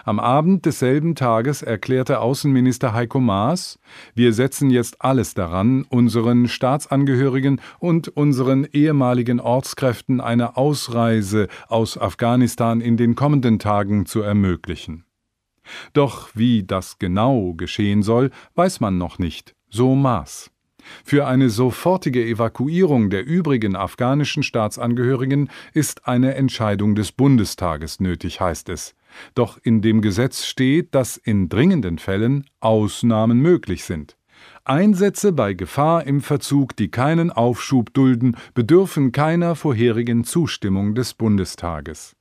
Am 0.03 0.19
Abend 0.19 0.65
desselben 0.65 1.13
Tages 1.13 1.62
erklärte 1.62 2.21
Außenminister 2.21 2.91
Heiko 2.91 3.19
Maas, 3.19 3.77
wir 4.15 4.33
setzen 4.33 4.71
jetzt 4.71 4.99
alles 4.99 5.36
daran, 5.36 5.86
unseren 5.89 6.47
Staatsangehörigen 6.47 7.62
und 7.77 8.07
unseren 8.07 8.65
ehemaligen 8.65 9.39
Ortskräften 9.39 10.19
eine 10.19 10.57
Ausreise 10.57 11.49
aus 11.67 11.99
Afghanistan 11.99 12.81
in 12.81 12.97
den 12.97 13.13
kommenden 13.13 13.59
Tagen 13.59 14.07
zu 14.07 14.21
ermöglichen. 14.21 15.05
Doch 15.93 16.30
wie 16.34 16.63
das 16.63 16.99
genau 16.99 17.54
geschehen 17.54 18.04
soll, 18.04 18.32
weiß 18.56 18.80
man 18.80 18.97
noch 18.97 19.19
nicht, 19.19 19.56
so 19.69 19.95
Maas. 19.95 20.52
Für 21.04 21.28
eine 21.28 21.49
sofortige 21.49 22.26
Evakuierung 22.26 23.10
der 23.10 23.26
übrigen 23.26 23.76
afghanischen 23.76 24.43
Staatsangehörigen 24.43 25.49
ist 25.73 26.08
eine 26.08 26.36
Entscheidung 26.36 26.95
des 26.95 27.12
Bundestages 27.12 27.99
nötig, 27.99 28.41
heißt 28.41 28.69
es. 28.69 28.95
Doch 29.36 29.58
in 29.62 29.82
dem 29.82 30.02
Gesetz 30.02 30.45
steht, 30.45 30.95
dass 30.95 31.17
in 31.17 31.49
dringenden 31.49 31.99
Fällen 31.99 32.45
Ausnahmen 32.60 33.39
möglich 33.39 33.84
sind. 33.84 34.17
Einsätze 34.65 35.32
bei 35.32 35.54
Gefahr 35.54 36.06
im 36.06 36.21
Verzug, 36.21 36.76
die 36.76 36.89
keinen 36.89 37.32
Aufschub 37.32 37.93
dulden, 37.93 38.36
bedürfen 38.54 39.12
keiner 39.12 39.56
vorherigen 39.56 40.23
Zustimmung 40.23 40.95
des 40.95 41.13
Bundestages. 41.13 42.15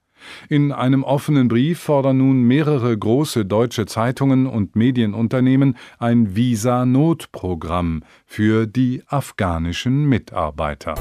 In 0.49 0.73
einem 0.73 1.05
offenen 1.05 1.49
Brief 1.49 1.81
fordern 1.81 2.19
nun 2.19 2.43
mehrere 2.43 2.97
große 2.97 3.45
deutsche 3.45 3.87
Zeitungen 3.87 4.47
und 4.47 4.77
Medienunternehmen 4.77 5.77
ein 5.99 6.37
Visa-Notprogramm 6.37 8.03
für 8.27 8.67
die 8.67 9.03
afghanischen 9.07 10.07
Mitarbeiter. 10.07 10.95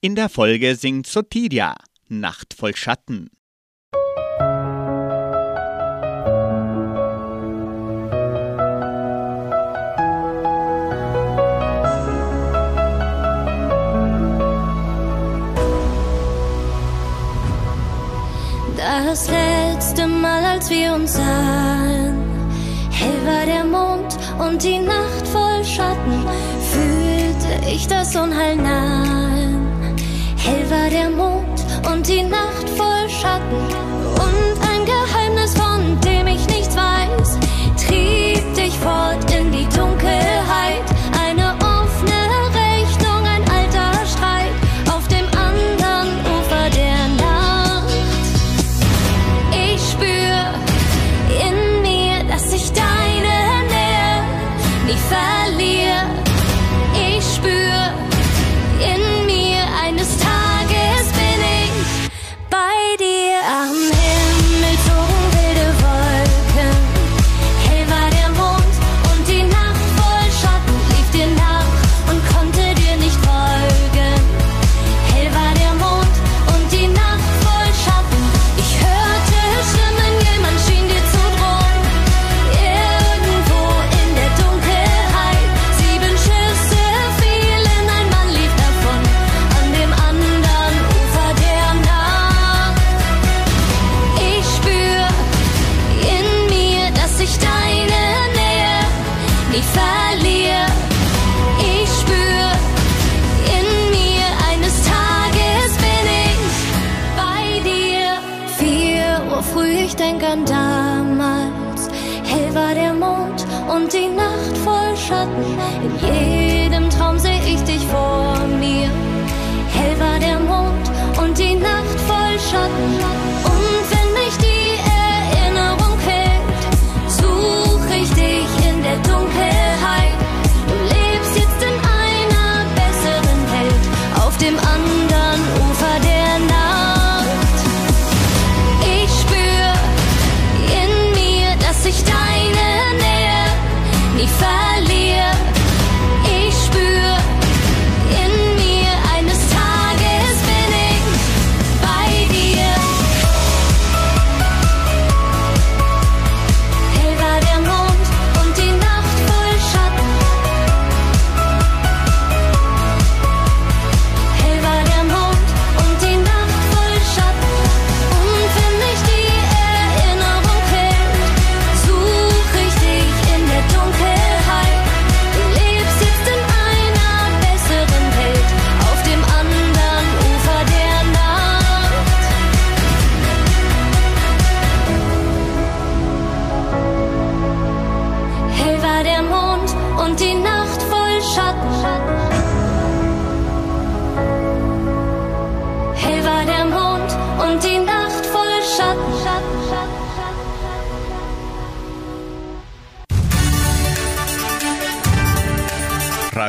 In 0.00 0.14
der 0.14 0.28
Folge 0.28 0.76
singt 0.76 1.06
Sotiria 1.06 1.74
Nacht 2.08 2.54
voll 2.54 2.76
Schatten. 2.76 3.30
Das 19.14 19.30
letzte 19.30 20.08
Mal, 20.08 20.44
als 20.44 20.68
wir 20.70 20.92
uns 20.92 21.12
sahen, 21.12 22.18
hell 22.90 23.24
war 23.24 23.46
der 23.46 23.64
Mond 23.64 24.18
und 24.40 24.60
die 24.60 24.80
Nacht 24.80 25.28
voll 25.28 25.64
Schatten. 25.64 26.26
Fühlte 26.72 27.70
ich 27.70 27.86
das 27.86 28.16
Unheil 28.16 28.56
nahen. 28.56 29.68
Hell 30.36 30.68
war 30.68 30.90
der 30.90 31.10
Mond 31.10 31.64
und 31.92 32.08
die 32.08 32.24
Nacht 32.24 32.68
voll 32.70 33.08
Schatten. 33.08 34.03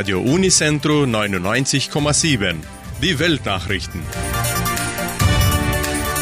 Radio 0.06 0.22
Unicentro 0.22 1.06
99,7. 1.06 2.58
Die 3.02 3.18
Weltnachrichten. 3.18 4.04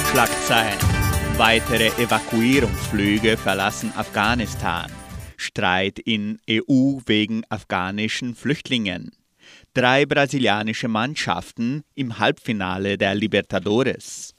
Schlagzeilen. 0.09 0.79
Weitere 1.35 1.87
Evakuierungsflüge 2.01 3.35
verlassen 3.35 3.91
Afghanistan. 3.97 4.89
Streit 5.35 5.99
in 5.99 6.39
EU 6.49 6.99
wegen 7.05 7.43
afghanischen 7.49 8.35
Flüchtlingen. 8.35 9.11
Drei 9.73 10.05
brasilianische 10.05 10.87
Mannschaften 10.87 11.83
im 11.93 12.19
Halbfinale 12.19 12.97
der 12.97 13.15
Libertadores. 13.15 14.33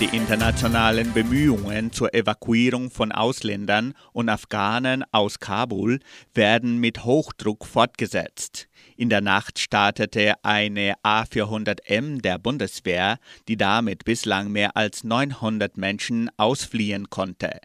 Die 0.00 0.16
internationalen 0.16 1.12
Bemühungen 1.12 1.90
zur 1.90 2.14
Evakuierung 2.14 2.88
von 2.88 3.10
Ausländern 3.10 3.94
und 4.12 4.28
Afghanen 4.28 5.04
aus 5.10 5.40
Kabul 5.40 5.98
werden 6.34 6.78
mit 6.78 7.02
Hochdruck 7.02 7.66
fortgesetzt. 7.66 8.68
In 8.96 9.08
der 9.08 9.22
Nacht 9.22 9.58
startete 9.58 10.34
eine 10.44 10.94
A400M 11.02 12.22
der 12.22 12.38
Bundeswehr, 12.38 13.18
die 13.48 13.56
damit 13.56 14.04
bislang 14.04 14.52
mehr 14.52 14.76
als 14.76 15.02
900 15.02 15.76
Menschen 15.76 16.30
ausfliehen 16.36 17.10
konnte. 17.10 17.58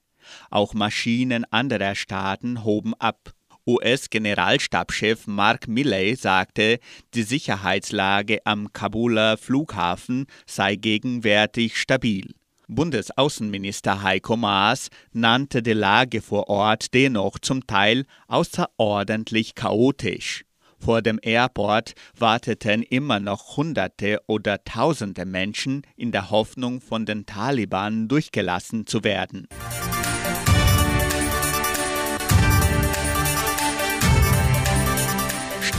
Auch 0.50 0.74
Maschinen 0.74 1.46
anderer 1.52 1.94
Staaten 1.94 2.64
hoben 2.64 2.96
ab. 2.96 3.36
US-Generalstabschef 3.66 5.28
Mark 5.28 5.68
Milley 5.68 6.16
sagte, 6.16 6.80
die 7.14 7.24
Sicherheitslage 7.24 8.40
am 8.46 8.74
Kabuler 8.74 9.38
Flughafen 9.38 10.28
sei 10.46 10.76
gegenwärtig 10.76 11.78
stabil. 11.80 12.34
Bundesaußenminister 12.68 14.02
Heiko 14.02 14.36
Maas 14.36 14.90
nannte 15.12 15.62
die 15.62 15.74
Lage 15.74 16.22
vor 16.22 16.50
Ort 16.50 16.94
dennoch 16.94 17.40
zum 17.40 17.68
Teil 17.68 18.06
außerordentlich 18.28 19.56
chaotisch. 19.56 20.46
Vor 20.84 21.02
dem 21.02 21.20
Airport 21.22 21.94
warteten 22.18 22.84
immer 22.84 23.22
noch 23.22 23.56
Hunderte 23.56 24.20
oder 24.28 24.64
Tausende 24.66 25.26
Menschen 25.26 25.84
in 25.96 26.12
der 26.12 26.30
Hoffnung, 26.30 26.82
von 26.82 27.06
den 27.06 27.26
Taliban 27.26 28.10
durchgelassen 28.10 28.86
zu 28.86 29.06
werden. 29.06 29.48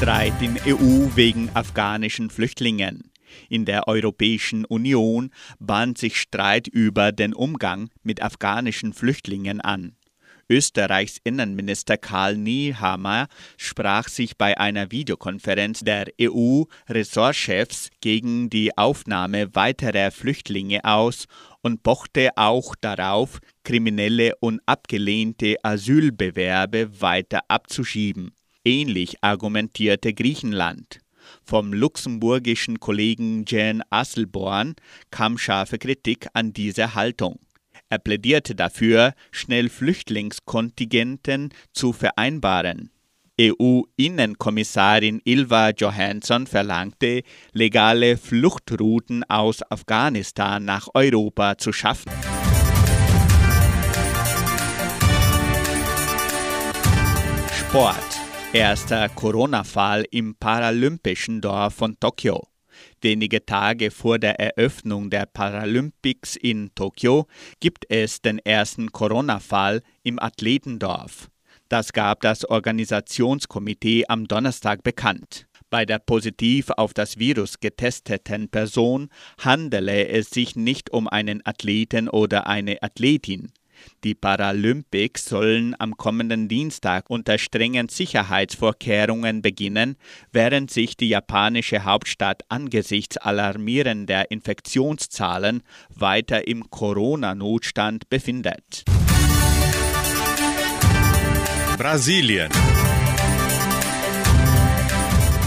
Streit 0.04 0.42
in 0.42 0.58
EU 0.66 1.16
wegen 1.16 1.48
afghanischen 1.54 2.28
Flüchtlingen. 2.28 3.10
In 3.48 3.64
der 3.64 3.88
Europäischen 3.88 4.66
Union 4.66 5.30
bahnt 5.58 5.96
sich 5.96 6.20
Streit 6.20 6.68
über 6.68 7.10
den 7.10 7.32
Umgang 7.32 7.88
mit 8.02 8.20
afghanischen 8.20 8.92
Flüchtlingen 8.92 9.62
an. 9.62 9.96
Österreichs 10.50 11.16
Innenminister 11.24 11.96
Karl 11.96 12.36
Niehammer 12.36 13.28
sprach 13.56 14.08
sich 14.08 14.36
bei 14.36 14.58
einer 14.58 14.90
Videokonferenz 14.90 15.80
der 15.80 16.08
EU-Ressortchefs 16.20 17.88
gegen 18.02 18.50
die 18.50 18.76
Aufnahme 18.76 19.54
weiterer 19.54 20.10
Flüchtlinge 20.10 20.84
aus 20.84 21.24
und 21.62 21.82
pochte 21.82 22.28
auch 22.36 22.74
darauf, 22.78 23.38
kriminelle 23.62 24.34
und 24.40 24.60
abgelehnte 24.66 25.56
Asylbewerbe 25.62 27.00
weiter 27.00 27.40
abzuschieben. 27.48 28.32
Ähnlich 28.64 29.16
argumentierte 29.20 30.14
Griechenland. 30.14 31.00
Vom 31.44 31.74
luxemburgischen 31.74 32.80
Kollegen 32.80 33.44
Jan 33.46 33.82
Asselborn 33.90 34.74
kam 35.10 35.36
scharfe 35.36 35.78
Kritik 35.78 36.28
an 36.32 36.54
dieser 36.54 36.94
Haltung. 36.94 37.40
Er 37.90 37.98
plädierte 37.98 38.54
dafür, 38.54 39.12
schnell 39.30 39.68
Flüchtlingskontingenten 39.68 41.50
zu 41.72 41.92
vereinbaren. 41.92 42.90
EU-Innenkommissarin 43.38 45.20
Ilva 45.24 45.70
Johansson 45.70 46.46
verlangte, 46.46 47.22
legale 47.52 48.16
Fluchtrouten 48.16 49.24
aus 49.24 49.60
Afghanistan 49.70 50.64
nach 50.64 50.88
Europa 50.94 51.58
zu 51.58 51.72
schaffen. 51.72 52.12
Sport. 57.52 58.23
Erster 58.54 59.08
Corona-Fall 59.08 60.04
im 60.12 60.36
paralympischen 60.36 61.40
Dorf 61.40 61.74
von 61.74 61.98
Tokio. 61.98 62.46
Wenige 63.00 63.44
Tage 63.44 63.90
vor 63.90 64.20
der 64.20 64.38
Eröffnung 64.38 65.10
der 65.10 65.26
Paralympics 65.26 66.36
in 66.36 66.70
Tokio 66.76 67.26
gibt 67.58 67.84
es 67.88 68.22
den 68.22 68.38
ersten 68.38 68.92
Corona-Fall 68.92 69.82
im 70.04 70.20
Athletendorf. 70.20 71.30
Das 71.68 71.92
gab 71.92 72.20
das 72.20 72.48
Organisationskomitee 72.48 74.04
am 74.06 74.28
Donnerstag 74.28 74.84
bekannt. 74.84 75.48
Bei 75.68 75.84
der 75.84 75.98
positiv 75.98 76.70
auf 76.70 76.94
das 76.94 77.18
Virus 77.18 77.58
getesteten 77.58 78.50
Person 78.50 79.08
handele 79.40 80.06
es 80.06 80.30
sich 80.30 80.54
nicht 80.54 80.92
um 80.92 81.08
einen 81.08 81.44
Athleten 81.44 82.08
oder 82.08 82.46
eine 82.46 82.80
Athletin. 82.84 83.50
Die 84.04 84.14
Paralympics 84.14 85.24
sollen 85.24 85.74
am 85.78 85.96
kommenden 85.96 86.48
Dienstag 86.48 87.08
unter 87.08 87.38
strengen 87.38 87.88
Sicherheitsvorkehrungen 87.88 89.42
beginnen, 89.42 89.96
während 90.32 90.70
sich 90.70 90.96
die 90.96 91.08
japanische 91.08 91.84
Hauptstadt 91.84 92.42
angesichts 92.48 93.16
alarmierender 93.16 94.30
Infektionszahlen 94.30 95.62
weiter 95.94 96.46
im 96.46 96.70
Corona-Notstand 96.70 98.08
befindet. 98.08 98.84
Brasilien. 101.78 102.50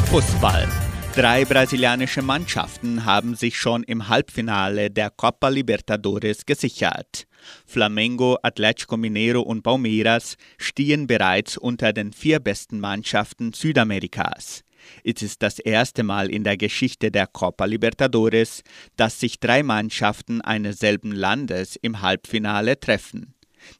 Fußball. 0.07 0.67
Drei 1.15 1.45
brasilianische 1.45 2.21
Mannschaften 2.21 3.03
haben 3.03 3.35
sich 3.35 3.57
schon 3.57 3.83
im 3.83 4.07
Halbfinale 4.07 4.91
der 4.91 5.09
Copa 5.09 5.49
Libertadores 5.49 6.45
gesichert. 6.45 7.26
Flamengo, 7.65 8.37
Atlético 8.43 8.97
Mineiro 8.97 9.41
und 9.41 9.63
Palmeiras 9.63 10.37
stehen 10.57 11.07
bereits 11.07 11.57
unter 11.57 11.93
den 11.93 12.13
vier 12.13 12.39
besten 12.39 12.79
Mannschaften 12.79 13.53
Südamerikas. 13.53 14.63
Es 15.03 15.21
ist 15.21 15.41
das 15.43 15.59
erste 15.59 16.03
Mal 16.03 16.29
in 16.29 16.43
der 16.43 16.57
Geschichte 16.57 17.11
der 17.11 17.27
Copa 17.27 17.65
Libertadores, 17.65 18.63
dass 18.95 19.19
sich 19.19 19.39
drei 19.39 19.63
Mannschaften 19.63 20.41
eines 20.41 20.79
selben 20.79 21.11
Landes 21.11 21.77
im 21.81 22.01
Halbfinale 22.01 22.79
treffen. 22.79 23.33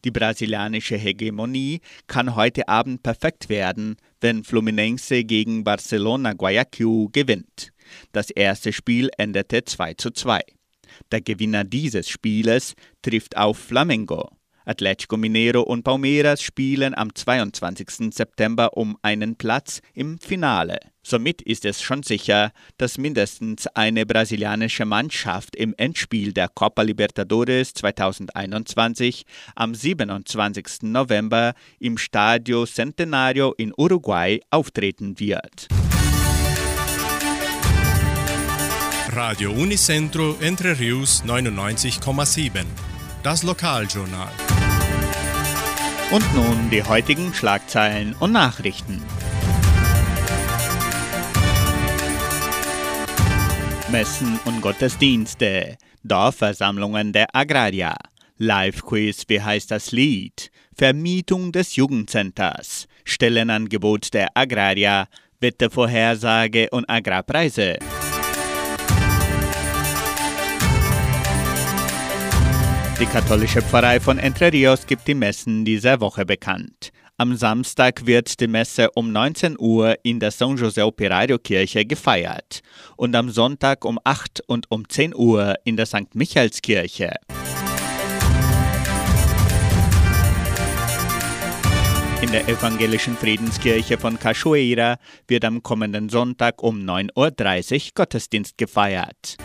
Die 0.04 0.12
brasilianische 0.12 0.98
Hegemonie 0.98 1.82
kann 2.08 2.36
heute 2.36 2.68
Abend 2.68 3.04
perfekt 3.04 3.50
werden, 3.50 3.96
wenn 4.20 4.44
Fluminense 4.44 5.24
gegen 5.24 5.64
Barcelona 5.64 6.34
Guayaquil 6.34 7.08
gewinnt. 7.12 7.72
Das 8.12 8.30
erste 8.30 8.74
Spiel 8.74 9.10
endete 9.18 9.64
2 9.64 9.94
zu 9.94 10.12
2. 10.12 10.42
Der 11.12 11.22
Gewinner 11.22 11.64
dieses 11.64 12.10
Spieles 12.10 12.74
trifft 13.02 13.38
auf 13.38 13.58
Flamengo. 13.58 14.30
Atlético 14.68 15.16
Mineiro 15.16 15.62
und 15.62 15.84
Palmeiras 15.84 16.42
spielen 16.42 16.94
am 16.94 17.16
22. 17.16 18.14
September 18.14 18.76
um 18.76 18.98
einen 19.02 19.38
Platz 19.38 19.82
im 19.94 20.20
Finale. 20.20 20.80
Somit 21.04 21.42
ist 21.42 21.64
es 21.64 21.82
schon 21.82 22.04
sicher, 22.04 22.52
dass 22.78 22.98
mindestens 22.98 23.68
eine 23.68 24.06
brasilianische 24.06 24.84
Mannschaft 24.84 25.56
im 25.56 25.74
Endspiel 25.78 26.34
der 26.34 26.50
Copa 26.50 26.82
Libertadores 26.82 27.74
2021 27.76 29.24
am 29.56 29.74
27. 29.74 30.82
November 30.82 31.54
im 31.80 31.98
Stadio 31.98 32.66
Centenario 32.66 33.54
in 33.54 33.72
Uruguay 33.78 34.42
auftreten 34.52 35.18
wird. 35.18 35.70
Radio 39.18 39.52
Unicentro 39.52 40.36
Entre 40.42 40.78
Rius 40.78 41.24
99,7. 41.26 42.64
Das 43.24 43.42
Lokaljournal. 43.42 44.30
Und 46.12 46.36
nun 46.36 46.70
die 46.70 46.84
heutigen 46.84 47.34
Schlagzeilen 47.34 48.16
und 48.20 48.32
Nachrichten. 48.32 49.02
Messen 53.92 54.40
und 54.46 54.62
Gottesdienste, 54.62 55.80
Dorfversammlungen 56.04 57.12
der 57.12 57.36
Agraria, 57.36 57.96
Live-Quiz 58.38 59.24
Wie 59.30 59.42
heißt 59.42 59.72
das 59.72 59.92
Lied, 59.92 60.52
Vermietung 60.76 61.52
des 61.52 61.76
Jugendcenters, 61.76 62.88
Stellenangebot 63.04 64.14
der 64.14 64.28
Agraria, 64.36 65.08
Wettervorhersage 65.40 66.70
und 66.70 66.88
Agrarpreise. 66.88 67.80
Die 73.00 73.06
katholische 73.06 73.62
Pfarrei 73.62 74.00
von 74.00 74.18
Entre 74.18 74.52
Rios 74.52 74.88
gibt 74.88 75.08
die 75.08 75.14
Messen 75.14 75.64
dieser 75.64 76.02
Woche 76.02 76.26
bekannt. 76.26 76.92
Am 77.18 77.36
Samstag 77.36 78.08
wird 78.08 78.40
die 78.40 78.48
Messe 78.48 78.90
um 78.96 79.12
19 79.12 79.56
Uhr 79.60 79.98
in 80.02 80.20
der 80.20 80.32
San 80.32 80.58
José 80.58 80.84
Operario 80.84 81.38
Kirche 81.38 81.86
gefeiert 81.86 82.62
und 82.96 83.16
am 83.16 83.30
Sonntag 83.30 83.86
um 83.86 84.00
8 84.04 84.42
und 84.48 84.66
um 84.72 84.90
10 84.90 85.14
Uhr 85.14 85.54
in 85.64 85.78
der 85.78 85.86
St. 85.86 86.16
Michaelskirche. 86.16 87.14
In 92.24 92.32
der 92.32 92.50
evangelischen 92.50 93.16
Friedenskirche 93.16 94.00
von 94.00 94.18
Cachoeira 94.18 94.98
wird 95.28 95.46
am 95.46 95.62
kommenden 95.62 96.10
Sonntag 96.10 96.64
um 96.64 96.80
9.30 96.80 97.76
Uhr 97.76 97.92
Gottesdienst 97.94 98.58
gefeiert. 98.58 99.38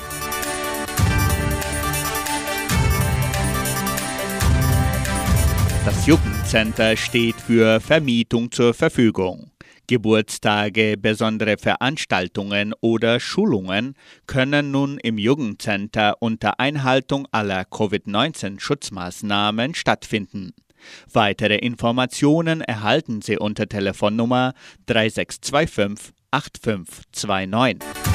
Das 5.84 6.06
Jugendcenter 6.06 6.96
steht 6.96 7.34
für 7.34 7.80
Vermietung 7.80 8.52
zur 8.52 8.72
Verfügung. 8.72 9.50
Geburtstage, 9.88 10.94
besondere 10.96 11.56
Veranstaltungen 11.58 12.72
oder 12.80 13.18
Schulungen 13.18 13.96
können 14.26 14.70
nun 14.70 14.98
im 14.98 15.18
Jugendcenter 15.18 16.18
unter 16.20 16.60
Einhaltung 16.60 17.26
aller 17.32 17.64
Covid-19-Schutzmaßnahmen 17.64 19.74
stattfinden. 19.74 20.52
Weitere 21.12 21.56
Informationen 21.56 22.60
erhalten 22.60 23.20
Sie 23.20 23.36
unter 23.36 23.68
Telefonnummer 23.68 24.54
3625 24.86 26.14
8529. 26.30 28.11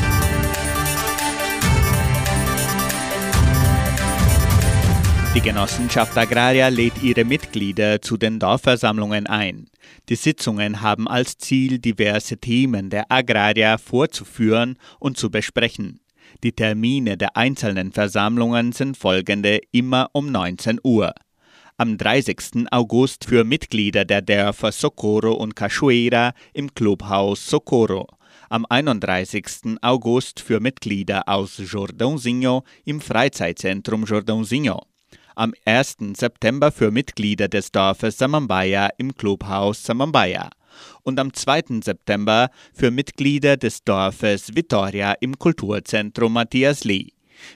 Die 5.37 5.43
Genossenschaft 5.43 6.17
Agraria 6.17 6.69
lädt 6.69 7.03
ihre 7.03 7.23
Mitglieder 7.23 8.01
zu 8.01 8.17
den 8.17 8.39
Dorfversammlungen 8.39 9.27
ein. 9.27 9.69
Die 10.09 10.15
Sitzungen 10.15 10.81
haben 10.81 11.07
als 11.07 11.37
Ziel, 11.37 11.77
diverse 11.77 12.37
Themen 12.39 12.89
der 12.89 13.11
Agraria 13.11 13.77
vorzuführen 13.77 14.79
und 14.97 15.15
zu 15.15 15.29
besprechen. 15.29 15.99
Die 16.43 16.53
Termine 16.53 17.17
der 17.17 17.37
einzelnen 17.37 17.91
Versammlungen 17.91 18.71
sind 18.71 18.97
folgende 18.97 19.61
immer 19.71 20.09
um 20.11 20.31
19 20.31 20.79
Uhr. 20.83 21.13
Am 21.77 21.99
30. 21.99 22.65
August 22.71 23.25
für 23.25 23.43
Mitglieder 23.43 24.05
der 24.05 24.23
Dörfer 24.23 24.71
Socorro 24.71 25.33
und 25.33 25.55
Cachoeira 25.55 26.33
im 26.53 26.73
Clubhaus 26.73 27.47
Socorro. 27.47 28.07
Am 28.49 28.65
31. 28.67 29.77
August 29.83 30.39
für 30.39 30.59
Mitglieder 30.59 31.29
aus 31.29 31.59
Jordãozinho 31.59 32.63
im 32.85 33.01
Freizeitzentrum 33.01 34.03
Jordãozinho 34.03 34.81
am 35.37 35.53
1. 35.65 35.97
September 36.15 36.71
für 36.71 36.89
Mitglieder 36.89 37.47
des 37.47 37.71
Dorfes 37.71 38.17
Samambaya 38.17 38.89
im 38.97 39.15
Clubhaus 39.15 39.83
Samambaya 39.83 40.49
und 41.03 41.19
am 41.19 41.31
2. 41.31 41.81
September 41.83 42.49
für 42.73 42.89
Mitglieder 42.89 43.55
des 43.55 43.83
Dorfes 43.83 44.55
Vitoria 44.55 45.13
im 45.13 45.37
Kulturzentrum 45.37 46.33
Matthias 46.33 46.83
Lee. 46.83 47.09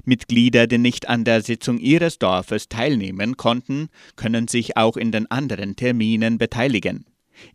Mitglieder, 0.06 0.68
die 0.68 0.78
nicht 0.78 1.10
an 1.10 1.24
der 1.24 1.42
Sitzung 1.42 1.80
ihres 1.80 2.20
Dorfes 2.20 2.70
teilnehmen 2.70 3.36
konnten, 3.36 3.90
können 4.16 4.48
sich 4.48 4.78
auch 4.78 4.96
in 4.96 5.12
den 5.12 5.30
anderen 5.32 5.76
Terminen 5.76 6.38
beteiligen. 6.38 7.06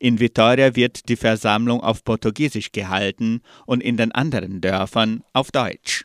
In 0.01 0.19
Vitoria 0.19 0.75
wird 0.75 1.09
die 1.09 1.15
Versammlung 1.15 1.81
auf 1.81 2.03
Portugiesisch 2.03 2.73
gehalten 2.73 3.43
und 3.65 3.81
in 3.81 3.97
den 3.97 4.11
anderen 4.11 4.61
Dörfern 4.61 5.23
auf 5.33 5.53
Deutsch. 5.53 6.05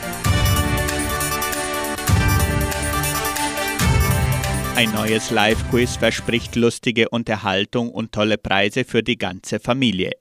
Ein 4.73 4.93
neues 4.93 5.31
Live-Quiz 5.31 5.97
verspricht 5.97 6.55
lustige 6.55 7.09
Unterhaltung 7.09 7.91
und 7.91 8.13
tolle 8.13 8.37
Preise 8.37 8.85
für 8.85 9.03
die 9.03 9.17
ganze 9.17 9.59
Familie. 9.59 10.11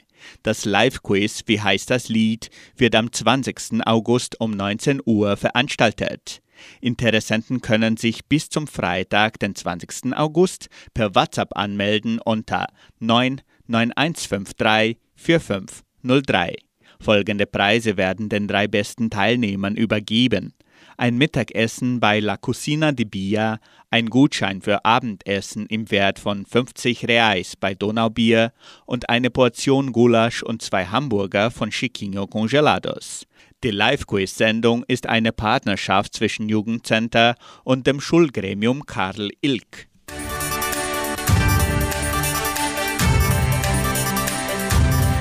Das 0.42 0.64
Live-Quiz, 0.64 1.44
wie 1.46 1.61
heißt 1.61 1.88
das 1.88 2.09
Lied, 2.09 2.51
wird 2.76 2.96
am 2.96 3.12
20. 3.12 3.86
August 3.86 4.40
um 4.40 4.51
19 4.51 5.03
Uhr 5.07 5.36
veranstaltet. 5.36 6.42
Interessenten 6.80 7.61
können 7.61 7.96
sich 7.96 8.26
bis 8.26 8.51
zum 8.51 8.66
Freitag, 8.66 9.38
den 9.38 9.55
20. 9.55 10.16
August, 10.16 10.66
per 10.94 11.14
WhatsApp 11.14 11.57
anmelden 11.57 12.18
unter 12.18 12.66
99153 12.98 14.98
4503. 15.14 16.57
Folgende 17.01 17.46
Preise 17.46 17.96
werden 17.96 18.28
den 18.28 18.48
drei 18.48 18.66
besten 18.66 19.11
Teilnehmern 19.11 19.76
übergeben. 19.76 20.55
Ein 21.01 21.16
Mittagessen 21.16 21.98
bei 21.98 22.20
La 22.20 22.36
Cucina 22.36 22.92
di 22.92 23.07
Bia, 23.07 23.59
ein 23.90 24.11
Gutschein 24.11 24.61
für 24.61 24.84
Abendessen 24.84 25.64
im 25.64 25.90
Wert 25.90 26.18
von 26.18 26.44
50 26.44 27.09
Reais 27.09 27.57
bei 27.57 27.74
Donaubier 27.74 28.53
und 28.84 29.09
eine 29.09 29.30
Portion 29.30 29.92
Gulasch 29.92 30.42
und 30.42 30.61
zwei 30.61 30.84
Hamburger 30.84 31.51
von 31.51 31.70
Chiquinho 31.70 32.26
Congelados. 32.26 33.26
Die 33.64 33.70
Live-Quiz-Sendung 33.70 34.84
ist 34.88 35.07
eine 35.07 35.32
Partnerschaft 35.32 36.12
zwischen 36.12 36.51
Jugendcenter 36.51 37.34
und 37.64 37.86
dem 37.86 37.98
Schulgremium 37.98 38.84
Karl 38.84 39.30
Ilk. 39.40 39.88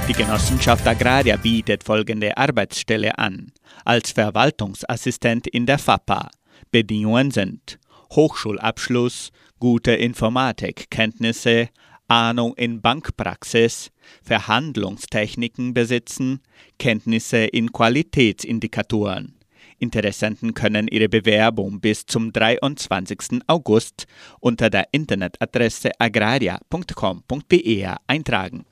Die 0.09 0.13
Genossenschaft 0.13 0.85
Agraria 0.85 1.37
bietet 1.37 1.85
folgende 1.85 2.35
Arbeitsstelle 2.35 3.17
an. 3.17 3.53
Als 3.85 4.11
Verwaltungsassistent 4.11 5.47
in 5.47 5.65
der 5.65 5.79
FAPA. 5.79 6.29
Bedingungen 6.71 7.31
sind 7.31 7.79
Hochschulabschluss, 8.11 9.31
gute 9.59 9.91
Informatikkenntnisse, 9.91 11.69
Ahnung 12.07 12.55
in 12.55 12.81
Bankpraxis, 12.81 13.91
Verhandlungstechniken 14.23 15.73
besitzen, 15.73 16.41
Kenntnisse 16.79 17.45
in 17.45 17.71
Qualitätsindikatoren. 17.71 19.35
Interessenten 19.77 20.53
können 20.53 20.87
ihre 20.87 21.07
Bewerbung 21.07 21.79
bis 21.79 22.05
zum 22.05 22.33
23. 22.33 23.41
August 23.47 24.07
unter 24.39 24.69
der 24.69 24.87
Internetadresse 24.91 25.91
agraria.com.br 25.99 27.95
eintragen. 28.07 28.65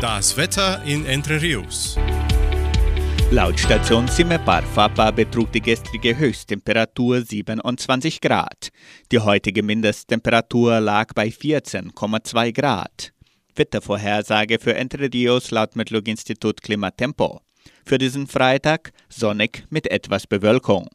Das 0.00 0.34
Wetter 0.34 0.82
in 0.86 1.04
Entre 1.04 1.42
Rios. 1.42 1.98
Laut 3.30 3.60
Station 3.60 4.08
Simepar 4.08 4.62
Fapa 4.62 5.10
betrug 5.10 5.52
die 5.52 5.60
gestrige 5.60 6.16
Höchsttemperatur 6.16 7.20
27 7.20 8.18
Grad. 8.22 8.70
Die 9.12 9.18
heutige 9.18 9.62
Mindesttemperatur 9.62 10.80
lag 10.80 11.12
bei 11.14 11.26
14,2 11.26 12.52
Grad. 12.52 13.12
Wettervorhersage 13.54 14.58
für 14.58 14.74
Entre 14.74 15.12
Rios 15.12 15.50
laut 15.50 15.76
Metlog-Institut 15.76 16.62
Klimatempo. 16.62 17.42
Für 17.84 17.98
diesen 17.98 18.26
Freitag 18.26 18.92
sonnig 19.10 19.66
mit 19.68 19.90
etwas 19.90 20.26
Bewölkung. 20.26 20.88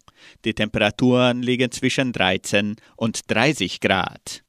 Die 0.45 0.55
Temperaturen 0.55 1.43
liegen 1.43 1.69
zwischen 1.69 2.11
13 2.11 2.77
und 2.95 3.29
30 3.29 3.81
Grad. 3.81 4.41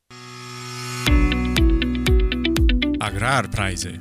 Agrarpreise. 2.98 3.98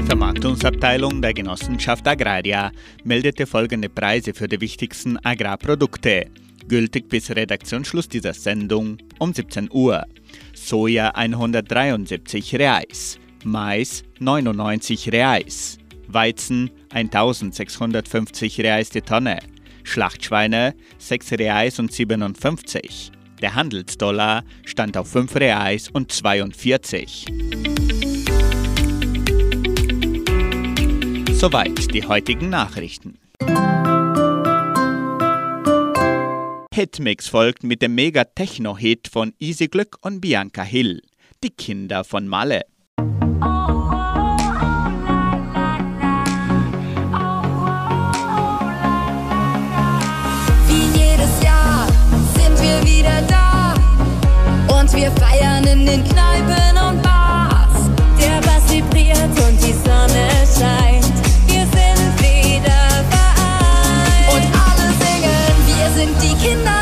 Die 0.00 0.06
Vermarktungsabteilung 0.06 1.20
der 1.20 1.34
Genossenschaft 1.34 2.08
Agraria 2.08 2.72
meldete 3.04 3.46
folgende 3.46 3.90
Preise 3.90 4.32
für 4.32 4.48
die 4.48 4.58
wichtigsten 4.58 5.18
Agrarprodukte, 5.18 6.30
gültig 6.66 7.10
bis 7.10 7.30
Redaktionsschluss 7.30 8.08
dieser 8.08 8.32
Sendung 8.32 8.96
um 9.18 9.34
17 9.34 9.68
Uhr. 9.70 10.06
Soja 10.54 11.10
173 11.10 12.54
Reais, 12.54 13.18
Mais 13.44 14.02
99 14.20 15.12
Reais, 15.12 15.76
Weizen 16.08 16.70
1650 16.94 18.58
Reais 18.60 18.88
die 18.88 19.02
Tonne, 19.02 19.40
Schlachtschweine 19.84 20.76
6 20.96 21.32
Reais 21.32 21.78
und 21.78 21.92
57. 21.92 23.12
Der 23.42 23.54
Handelsdollar 23.54 24.44
stand 24.64 24.96
auf 24.96 25.10
5 25.10 25.36
Reais 25.36 25.90
und 25.90 26.10
42. 26.10 28.09
Soweit 31.40 31.94
die 31.94 32.06
heutigen 32.06 32.50
Nachrichten. 32.50 33.18
Hitmix 36.74 37.28
folgt 37.28 37.64
mit 37.64 37.80
dem 37.80 37.94
Mega-Techno-Hit 37.94 39.08
von 39.08 39.32
Easy 39.38 39.68
Glück 39.68 39.96
und 40.02 40.20
Bianca 40.20 40.62
Hill, 40.62 41.00
die 41.42 41.48
Kinder 41.48 42.04
von 42.04 42.28
Malle. 42.28 42.66
Wir 54.92 55.10
feiern 55.12 55.64
in 55.64 55.86
den 55.86 56.04
Kneipen 56.04 56.76
und 56.76 57.00
Bars. 57.00 57.88
Der 58.20 58.40
Bass 58.42 58.70
vibriert 58.70 59.30
und 59.48 59.56
die 59.62 59.72
Sonne 59.72 60.28
scheint. 60.44 60.99
Wir 66.42 66.56
sind 66.56 66.79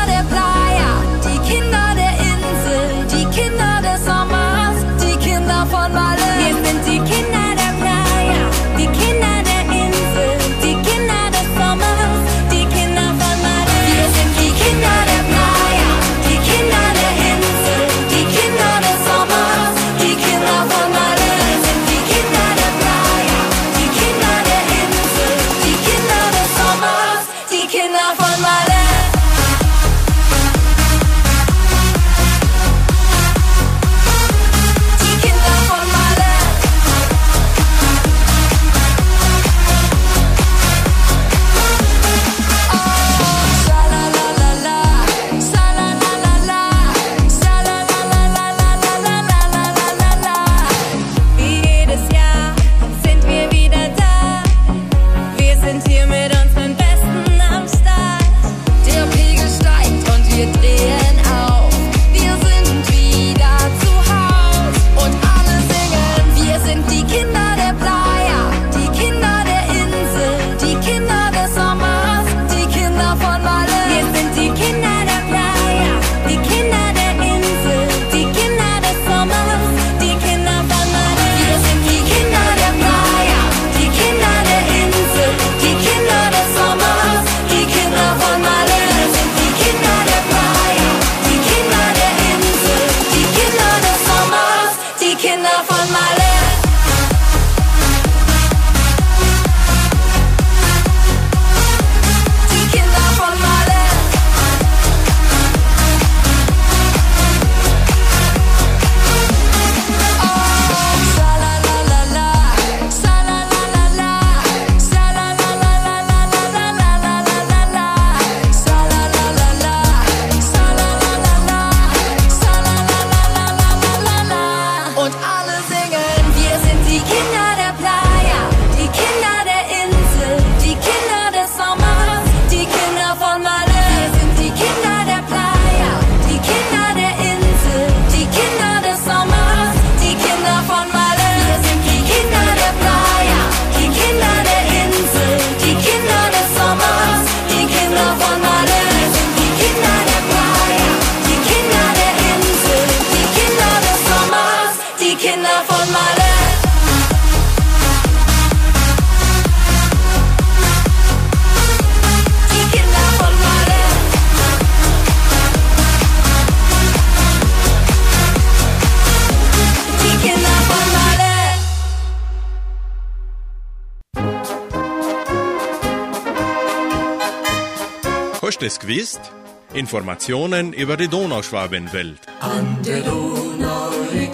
Informationen 179.89 180.71
über 180.71 180.97
die 180.97 181.07
Donauschwabenwelt. 181.07 182.19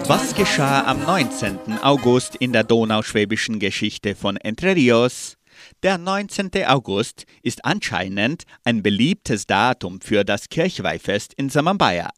Was 0.06 0.36
geschah 0.36 0.84
am 0.84 0.99
19. 0.99 1.78
August 1.82 2.36
in 2.36 2.51
der 2.51 2.66
donauschwäbischen 2.66 3.60
Geschichte 3.60 4.16
von 4.16 4.36
Entre 4.36 4.76
Rios? 4.76 5.38
Der 5.82 5.97
19. 5.97 6.51
August 6.66 7.26
ist 7.41 7.64
anscheinend 7.64 8.43
ein 8.66 8.84
beliebtes 8.84 9.47
Datum 9.47 10.01
für 10.01 10.26
das 10.26 10.49
Kirchweihfest 10.49 11.34
in 11.36 11.47
Samambaya. 11.49 12.10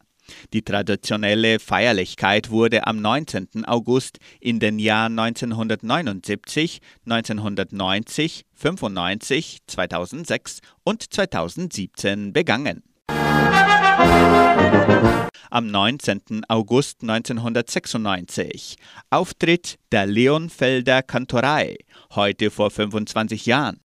Die 0.52 0.62
traditionelle 0.62 1.60
Feierlichkeit 1.60 2.50
wurde 2.50 2.88
am 2.88 3.00
19. 3.00 3.64
August 3.66 4.18
in 4.40 4.58
den 4.58 4.80
Jahren 4.80 5.16
1979, 5.16 6.80
1990, 7.06 8.46
95, 8.52 9.58
2006 9.68 10.58
und 10.82 11.14
2017 11.14 12.32
begangen. 12.32 12.82
Am 15.50 15.66
19. 15.66 16.44
August 16.48 17.02
1996 17.02 18.76
Auftritt 19.10 19.78
der 19.92 20.06
Leonfelder 20.06 21.02
Kantorei, 21.02 21.76
heute 22.14 22.50
vor 22.50 22.70
25 22.70 23.46
Jahren. 23.46 23.80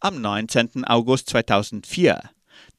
Am 0.00 0.20
19. 0.20 0.84
August 0.84 1.30
2004 1.30 2.20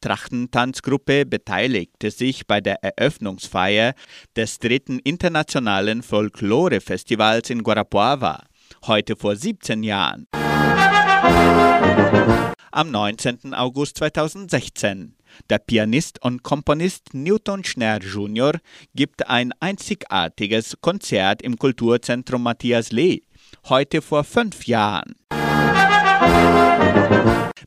Trachtentanzgruppe 0.01 1.25
beteiligte 1.25 2.11
sich 2.11 2.45
bei 2.45 2.59
der 2.59 2.83
Eröffnungsfeier 2.83 3.93
des 4.35 4.59
dritten 4.59 4.99
internationalen 4.99 6.03
Folklore-Festivals 6.03 7.49
in 7.49 7.63
Guarapuava, 7.63 8.43
heute 8.85 9.15
vor 9.15 9.35
17 9.35 9.81
Jahren. 9.81 10.27
Am 12.75 12.89
19. 12.89 13.53
August 13.53 13.97
2016 13.97 15.13
der 15.47 15.59
Pianist 15.59 16.23
und 16.23 16.41
Komponist 16.41 17.13
Newton 17.13 17.63
Schner 17.63 17.99
Jr. 17.99 18.53
gibt 18.95 19.29
ein 19.29 19.53
einzigartiges 19.59 20.77
Konzert 20.81 21.43
im 21.43 21.57
Kulturzentrum 21.57 22.41
Matthias 22.41 22.91
Lee, 22.91 23.21
heute 23.69 24.01
vor 24.01 24.23
fünf 24.23 24.65
Jahren. 24.65 25.13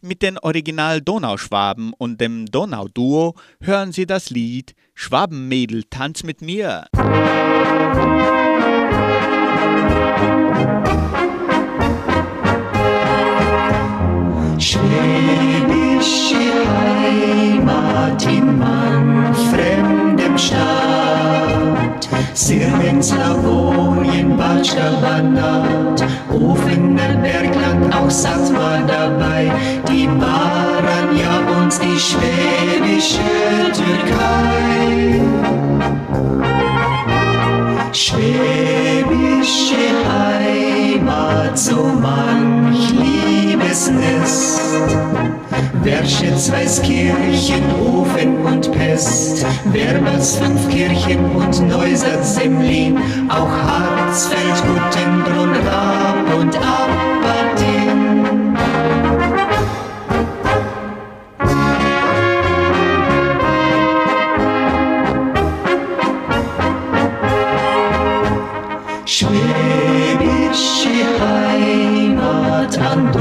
Mit 0.01 0.23
den 0.23 0.39
Original 0.39 1.01
Donauschwaben 1.01 1.93
und 1.97 2.21
dem 2.21 2.47
Donauduo 2.47 3.37
hören 3.61 3.93
Sie 3.93 4.07
das 4.07 4.31
Lied 4.31 4.75
Schwabenmädel 4.95 5.85
tanz 5.85 6.25
mit 6.25 6.43
mir. 6.43 6.87
Schwäbische 14.59 16.35
Heimat 16.67 18.23
in 18.25 18.63
fremdem 19.51 20.39
Staat. 20.39 22.09
Sirven, 22.33 23.03
Slawonien, 23.03 24.37
Batschka, 24.37 24.91
Banat, 25.03 26.03
Ofener 26.33 27.17
Bergland, 27.23 27.95
auch 27.95 28.11
Satt 28.11 28.53
war 28.55 28.81
dabei. 28.87 29.53
Die 29.89 30.07
Baranja 30.07 31.41
und 31.59 31.73
die 31.83 31.99
schwäbische 31.99 33.21
Türkei. 33.75 35.21
Schwäbische 37.93 39.77
Heimat, 40.09 41.59
so 41.59 41.91
manch 42.01 42.93
Liebesnest. 43.77 44.61
Werschitz, 45.83 46.51
Weißkirchen, 46.51 47.63
Ofen 47.79 48.39
und 48.47 48.73
Pest, 48.73 49.45
Wermers, 49.67 50.37
Fünfkirchen 50.37 51.37
und 51.37 51.69
Neusatz, 51.69 52.37
Semlin, 52.37 52.99
auch 53.29 53.51
Harzfeld, 53.51 54.63
Guttenbrunn, 54.67 55.55
Raab 55.67 56.39
und 56.39 56.57
Aberdeen. 56.57 58.27
Schwäbische 69.05 70.89
Heimat 71.21 72.79
an 72.79 73.13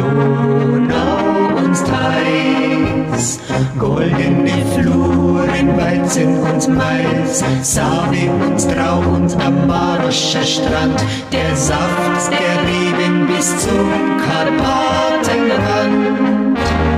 Weizen 6.05 6.37
und 6.37 6.67
Mais, 6.67 7.43
Save 7.63 8.29
und 8.29 8.59
Trau 8.59 8.99
und 8.99 9.35
Amaroscher 9.43 10.43
Strand, 10.43 11.03
der 11.31 11.55
Saft 11.55 12.31
der 12.31 12.61
Reben 12.67 13.25
bis 13.25 13.57
zum 13.57 14.19
Karpatenrand. 14.19 16.94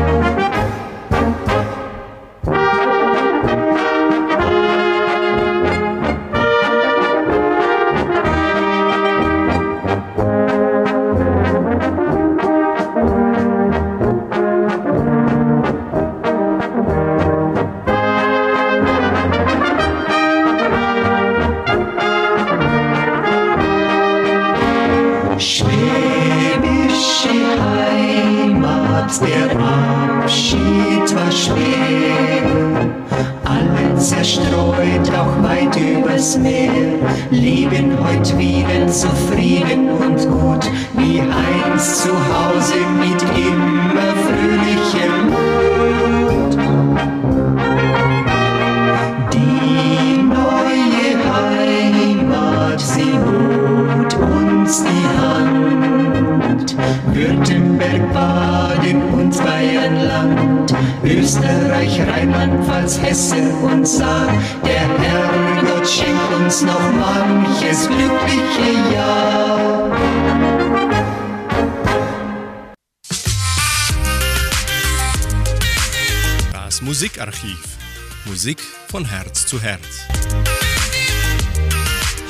Musik 78.48 78.62
von 78.62 79.04
Herz 79.04 79.46
zu 79.46 79.62
Herz. 79.62 80.08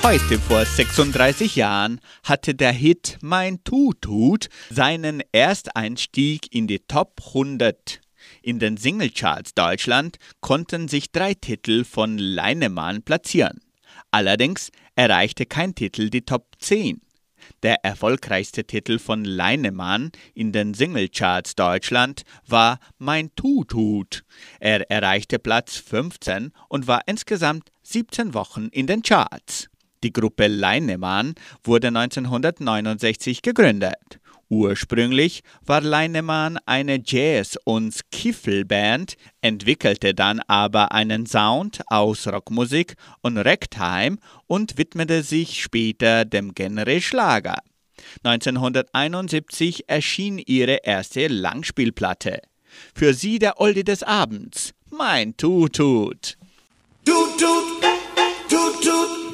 Heute 0.02 0.40
vor 0.40 0.66
36 0.66 1.56
Jahren 1.56 2.02
hatte 2.24 2.56
der 2.56 2.72
Hit 2.72 3.20
Mein 3.22 3.64
Tutut 3.64 4.50
seinen 4.72 5.22
Ersteinstieg 5.32 6.52
in 6.52 6.66
die 6.66 6.80
Top 6.80 7.22
100. 7.28 8.02
In 8.42 8.58
den 8.58 8.78
Singlecharts 8.78 9.54
Deutschland 9.54 10.18
konnten 10.42 10.88
sich 10.88 11.12
drei 11.12 11.36
Titel 11.36 11.84
von 11.84 12.18
Leinemann 12.18 13.04
platzieren. 13.04 13.60
Allerdings 14.10 14.72
erreichte 14.96 15.46
kein 15.46 15.76
Titel 15.76 16.10
die 16.10 16.24
Top 16.24 16.48
10. 16.58 17.00
Der 17.64 17.84
erfolgreichste 17.84 18.66
Titel 18.66 19.00
von 19.00 19.26
Leinemann 19.26 20.12
in 20.36 20.52
den 20.52 20.76
Singlecharts 20.76 21.56
Deutschland 21.56 22.22
war 22.46 22.80
Mein 23.00 23.34
Tutut. 23.36 24.24
Er 24.60 24.90
erreichte 24.92 25.40
Platz 25.40 25.78
15 25.78 26.52
und 26.70 26.88
war 26.88 27.02
insgesamt 27.08 27.72
17 27.82 28.36
Wochen 28.36 28.68
in 28.68 28.86
den 28.86 29.02
Charts. 29.02 29.70
Die 30.04 30.14
Gruppe 30.14 30.46
Leinemann 30.46 31.34
wurde 31.64 31.88
1969 31.88 33.42
gegründet. 33.42 34.20
Ursprünglich 34.50 35.44
war 35.66 35.82
Leinemann 35.82 36.58
eine 36.66 37.02
Jazz- 37.04 37.58
und 37.66 37.94
Skiffelband, 37.94 39.16
entwickelte 39.42 40.14
dann 40.14 40.40
aber 40.48 40.94
einen 40.94 41.26
Sound 41.26 41.82
aus 41.88 42.28
Rockmusik 42.28 42.96
und 43.22 43.38
Ragtime 43.38 44.18
und 44.48 44.78
widmete 44.78 45.22
sich 45.24 45.62
später 45.62 46.24
dem 46.24 46.54
Genre 46.56 47.02
Schlager. 47.02 47.58
1971 48.24 49.90
erschien 49.90 50.38
ihre 50.38 50.78
erste 50.84 51.28
Langspielplatte. 51.28 52.42
Für 52.96 53.14
Sie 53.14 53.40
der 53.40 53.60
Olde 53.60 53.84
des 53.84 54.04
Abends, 54.04 54.74
mein 54.92 55.36
Tutut. 55.36 56.38
Tut, 57.04 57.38
tut, 57.38 57.84
tut, 58.50 58.84
tut. 58.84 59.27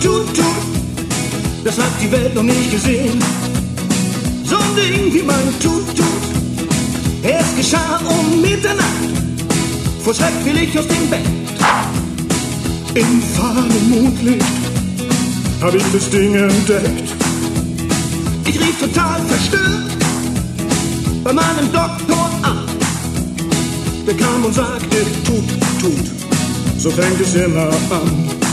Tut, 0.00 0.26
tut. 0.34 0.44
Das 1.64 1.78
hat 1.78 1.92
die 2.02 2.10
Welt 2.10 2.34
noch 2.34 2.42
nicht 2.42 2.70
gesehen. 2.70 3.18
So 4.44 4.56
ein 4.56 4.74
Ding 4.76 5.14
wie 5.14 5.22
mein 5.22 5.60
tut, 5.60 5.86
tut. 5.96 6.06
Es 7.22 7.54
geschah 7.56 8.00
um 8.04 8.40
Mitternacht. 8.40 9.10
Vor 10.02 10.14
Schreck 10.14 10.32
fiel 10.44 10.56
ich 10.56 10.78
aus 10.78 10.86
dem 10.86 11.08
Bett. 11.10 11.20
Im 12.94 13.22
fahren 13.34 13.90
Mondlicht 13.90 14.44
hab 15.60 15.74
ich 15.74 15.84
das 15.92 16.10
Ding 16.10 16.34
entdeckt. 16.34 17.14
Ich 18.46 18.58
rief 18.58 18.80
total 18.80 19.20
verstört 19.26 19.90
bei 21.22 21.32
meinem 21.32 21.70
Doktor 21.72 22.30
an. 22.42 22.58
Der 24.06 24.14
kam 24.16 24.44
und 24.44 24.54
sagte, 24.54 24.96
tut, 25.24 25.44
tut, 25.80 26.10
so 26.78 26.90
fängt 26.90 27.20
es 27.20 27.34
immer 27.34 27.68
an. 27.68 28.49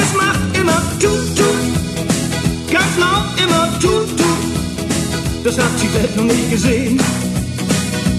Es 0.00 0.14
macht 0.14 0.56
immer 0.58 0.80
tut, 1.00 1.36
tut, 1.36 2.72
ganz 2.72 2.96
laut 2.98 3.26
immer 3.42 3.68
tut, 3.80 4.08
tut. 4.16 5.44
Das 5.44 5.58
hat 5.58 5.70
die 5.82 5.92
Welt 5.94 6.16
noch 6.16 6.24
nicht 6.24 6.50
gesehen. 6.50 7.00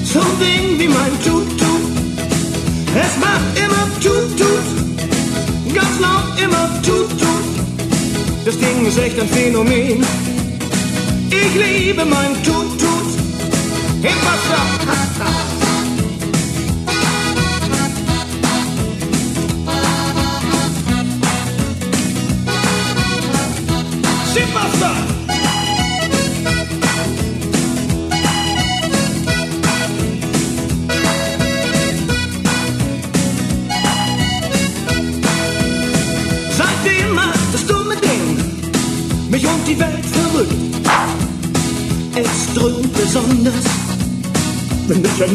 So 0.03 0.19
ein 0.19 0.39
Ding 0.39 0.79
wie 0.79 0.87
mein 0.87 1.13
tut, 1.23 1.49
tut. 1.57 1.85
Es 2.95 3.13
macht 3.19 3.51
immer 3.57 3.85
tut, 4.03 4.37
tut, 4.37 5.75
ganz 5.75 5.99
laut 5.99 6.39
immer 6.43 6.81
tut, 6.81 7.09
tut. 7.19 8.45
Das 8.45 8.57
Ding 8.57 8.85
ist 8.85 8.97
echt 8.97 9.19
ein 9.19 9.29
Phänomen. 9.29 10.03
Ich 11.29 11.53
liebe 11.55 12.05
mein 12.05 12.33
tut, 12.43 12.79
tut. 12.79 13.09
Im 14.01 14.19
Wasser. 14.25 15.48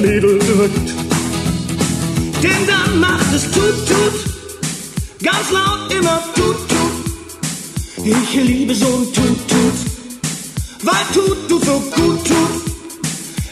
Mädel 0.05 0.39
drückt. 0.39 0.89
Denn 2.43 2.67
dann 2.67 3.01
macht 3.01 3.33
es 3.35 3.45
tut, 3.45 3.79
tut, 3.89 4.17
ganz 5.23 5.51
laut 5.51 5.91
immer 5.99 6.21
tut, 6.35 6.59
tut. 6.69 8.05
Ich 8.05 8.35
liebe 8.35 8.75
so 8.75 8.87
ein 8.87 9.13
Tut, 9.15 9.49
Tut, 9.49 9.79
weil 10.83 11.05
Tut, 11.15 11.49
Tut 11.49 11.65
so 11.65 11.81
gut 11.97 12.23
tut. 12.23 12.55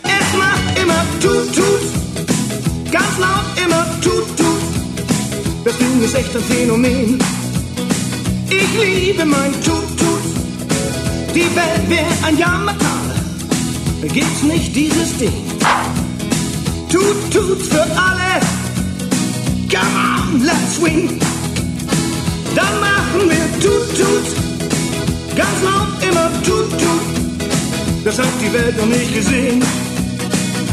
Es 0.05 0.29
macht 0.43 0.79
immer 0.83 1.03
Tut, 1.23 1.55
Tut, 1.57 2.93
ganz 2.93 3.19
laut 3.19 3.49
immer 3.65 3.87
Tut, 4.03 4.29
Tut. 4.37 5.65
Das 5.65 5.79
Ding 5.79 6.03
ist 6.05 6.15
echt 6.15 6.37
ein 6.37 6.43
Phänomen. 6.43 7.19
Ich 8.51 8.71
liebe 8.85 9.25
mein 9.25 9.53
Tut, 9.65 9.89
Tut. 9.97 11.35
Die 11.35 11.49
Welt 11.57 11.89
wäre 11.89 12.13
ein 12.27 12.37
Jammertal, 12.37 13.15
gibt's 14.13 14.43
nicht 14.43 14.77
dieses 14.77 15.17
Ding. 15.17 15.53
Tut, 16.93 17.30
Tut 17.30 17.62
für 17.62 17.80
alle. 17.80 18.38
Come 19.70 19.97
on, 19.97 20.45
let's 20.45 20.76
swing. 20.76 21.18
Dann 22.55 22.80
machen 22.80 23.30
wir 23.30 23.47
Tut, 23.62 23.88
Tut. 23.97 24.26
Ganz 25.34 25.62
laut 25.64 25.88
immer 26.07 26.30
Tut, 26.43 26.70
Tut. 26.70 28.05
Das 28.05 28.18
hat 28.18 28.26
die 28.43 28.53
Welt 28.53 28.76
noch 28.76 28.84
nicht 28.84 29.14
gesehen. 29.14 29.62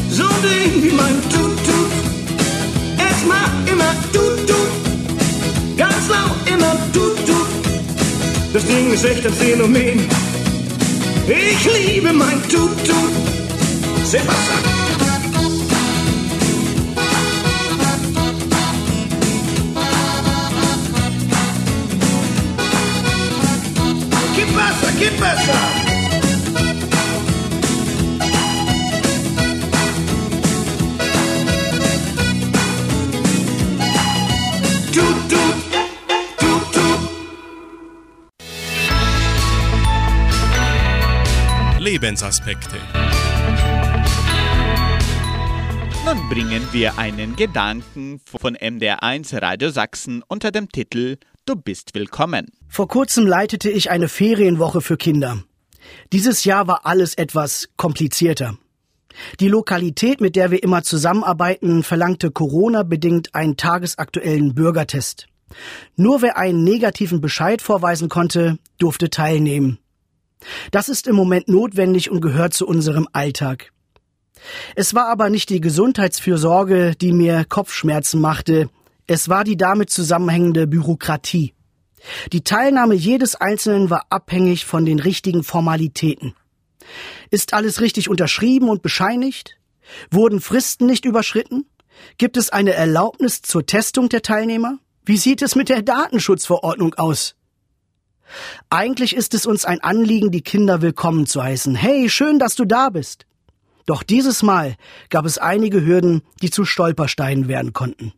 So 0.09 0.23
ein 0.23 0.41
Ding 0.43 0.83
wie 0.83 0.93
mein 0.93 1.21
Tut, 1.29 1.55
Tut. 1.67 1.91
Es 2.97 3.25
macht 3.25 3.69
immer 3.71 3.93
Tut, 4.11 4.45
Tut. 4.45 5.77
Ganz 5.77 6.09
laut 6.09 6.35
immer 6.53 6.75
Tut, 6.91 7.15
Tut. 7.25 7.47
Das 8.51 8.65
Ding 8.65 8.91
ist 8.91 9.05
echt 9.05 9.25
ein 9.25 9.33
Phänomen. 9.33 10.01
Ich 11.29 11.73
liebe 11.73 12.11
mein 12.11 12.41
Tut, 12.49 12.75
Tut. 12.85 13.13
Sebastian. 14.03 14.78
Tut, 34.91 35.29
tut. 35.29 36.99
Lebensaspekte. 41.79 42.75
Nun 46.05 46.29
bringen 46.29 46.67
wir 46.73 46.97
einen 46.99 47.37
Gedanken 47.37 48.19
von 48.25 48.57
MDR1 48.57 49.41
Radio 49.41 49.69
Sachsen 49.69 50.23
unter 50.27 50.51
dem 50.51 50.67
Titel 50.69 51.17
Du 51.49 51.55
bist 51.55 51.95
willkommen. 51.95 52.51
Vor 52.67 52.87
kurzem 52.87 53.25
leitete 53.25 53.71
ich 53.71 53.89
eine 53.89 54.07
Ferienwoche 54.07 54.81
für 54.81 54.97
Kinder. 54.97 55.41
Dieses 56.13 56.43
Jahr 56.45 56.67
war 56.67 56.85
alles 56.85 57.15
etwas 57.15 57.69
komplizierter. 57.75 58.59
Die 59.39 59.47
Lokalität, 59.47 60.21
mit 60.21 60.35
der 60.35 60.51
wir 60.51 60.61
immer 60.61 60.83
zusammenarbeiten, 60.83 61.81
verlangte 61.81 62.29
Corona-bedingt 62.29 63.33
einen 63.33 63.57
tagesaktuellen 63.57 64.53
Bürgertest. 64.53 65.25
Nur 65.95 66.21
wer 66.21 66.37
einen 66.37 66.63
negativen 66.63 67.19
Bescheid 67.19 67.63
vorweisen 67.63 68.09
konnte, 68.09 68.59
durfte 68.77 69.09
teilnehmen. 69.09 69.79
Das 70.69 70.87
ist 70.87 71.07
im 71.07 71.15
Moment 71.15 71.47
notwendig 71.47 72.11
und 72.11 72.21
gehört 72.21 72.53
zu 72.53 72.67
unserem 72.67 73.07
Alltag. 73.11 73.71
Es 74.75 74.93
war 74.93 75.07
aber 75.07 75.31
nicht 75.31 75.49
die 75.49 75.61
Gesundheitsfürsorge, 75.61 76.93
die 76.95 77.11
mir 77.11 77.43
Kopfschmerzen 77.43 78.21
machte, 78.21 78.69
es 79.09 79.27
war 79.27 79.43
die 79.43 79.57
damit 79.57 79.89
zusammenhängende 79.89 80.67
Bürokratie. 80.67 81.55
Die 82.31 82.43
Teilnahme 82.43 82.93
jedes 82.93 83.33
Einzelnen 83.33 83.89
war 83.89 84.05
abhängig 84.11 84.65
von 84.65 84.85
den 84.85 84.99
richtigen 84.99 85.43
Formalitäten. 85.43 86.35
Ist 87.31 87.55
alles 87.55 87.81
richtig 87.81 88.07
unterschrieben 88.07 88.69
und 88.69 88.83
bescheinigt? 88.83 89.57
Wurden 90.11 90.41
Fristen 90.41 90.85
nicht 90.85 91.05
überschritten? 91.05 91.65
Gibt 92.19 92.37
es 92.37 92.51
eine 92.51 92.73
Erlaubnis 92.73 93.41
zur 93.41 93.65
Testung 93.65 94.09
der 94.09 94.21
Teilnehmer? 94.21 94.77
Wie 95.03 95.17
sieht 95.17 95.41
es 95.41 95.55
mit 95.55 95.69
der 95.69 95.81
Datenschutzverordnung 95.81 96.93
aus? 96.93 97.35
Eigentlich 98.69 99.15
ist 99.15 99.33
es 99.33 99.47
uns 99.47 99.65
ein 99.65 99.81
Anliegen, 99.81 100.29
die 100.29 100.43
Kinder 100.43 100.83
willkommen 100.83 101.25
zu 101.25 101.41
heißen. 101.41 101.73
Hey, 101.73 102.09
schön, 102.09 102.37
dass 102.37 102.53
du 102.53 102.63
da 102.63 102.91
bist. 102.91 103.25
Doch 103.87 104.03
dieses 104.03 104.43
Mal 104.43 104.75
gab 105.09 105.25
es 105.25 105.39
einige 105.39 105.83
Hürden, 105.83 106.21
die 106.43 106.51
zu 106.51 106.63
Stolpersteinen 106.63 107.47
werden 107.47 107.73
konnten. 107.73 108.13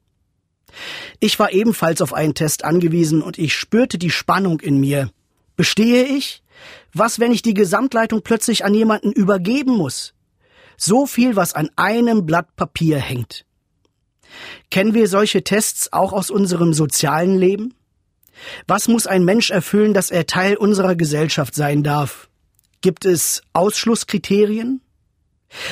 Ich 1.20 1.38
war 1.40 1.52
ebenfalls 1.52 2.02
auf 2.02 2.14
einen 2.14 2.34
Test 2.34 2.64
angewiesen 2.64 3.22
und 3.22 3.38
ich 3.38 3.56
spürte 3.56 3.98
die 3.98 4.10
Spannung 4.10 4.60
in 4.60 4.80
mir. 4.80 5.10
Bestehe 5.56 6.04
ich? 6.04 6.44
Was, 6.94 7.20
wenn 7.20 7.32
ich 7.32 7.42
die 7.42 7.54
Gesamtleitung 7.54 8.22
plötzlich 8.22 8.66
an 8.66 8.74
jemanden 8.74 9.12
übergeben 9.12 9.76
muss? 9.78 10.14
So 10.78 11.06
viel, 11.06 11.36
was 11.36 11.54
an 11.54 11.70
einem 11.76 12.26
Blatt 12.26 12.56
Papier 12.56 12.98
hängt. 12.98 13.46
Kennen 14.70 14.94
wir 14.94 15.08
solche 15.08 15.44
Tests 15.44 15.92
auch 15.94 16.14
aus 16.14 16.32
unserem 16.32 16.74
sozialen 16.74 17.38
Leben? 17.38 17.74
Was 18.68 18.88
muss 18.88 19.08
ein 19.08 19.24
Mensch 19.24 19.52
erfüllen, 19.52 19.94
dass 19.94 20.10
er 20.10 20.26
Teil 20.26 20.56
unserer 20.56 20.96
Gesellschaft 20.96 21.54
sein 21.54 21.84
darf? 21.84 22.30
Gibt 22.82 23.06
es 23.06 23.44
Ausschlusskriterien? 23.54 24.82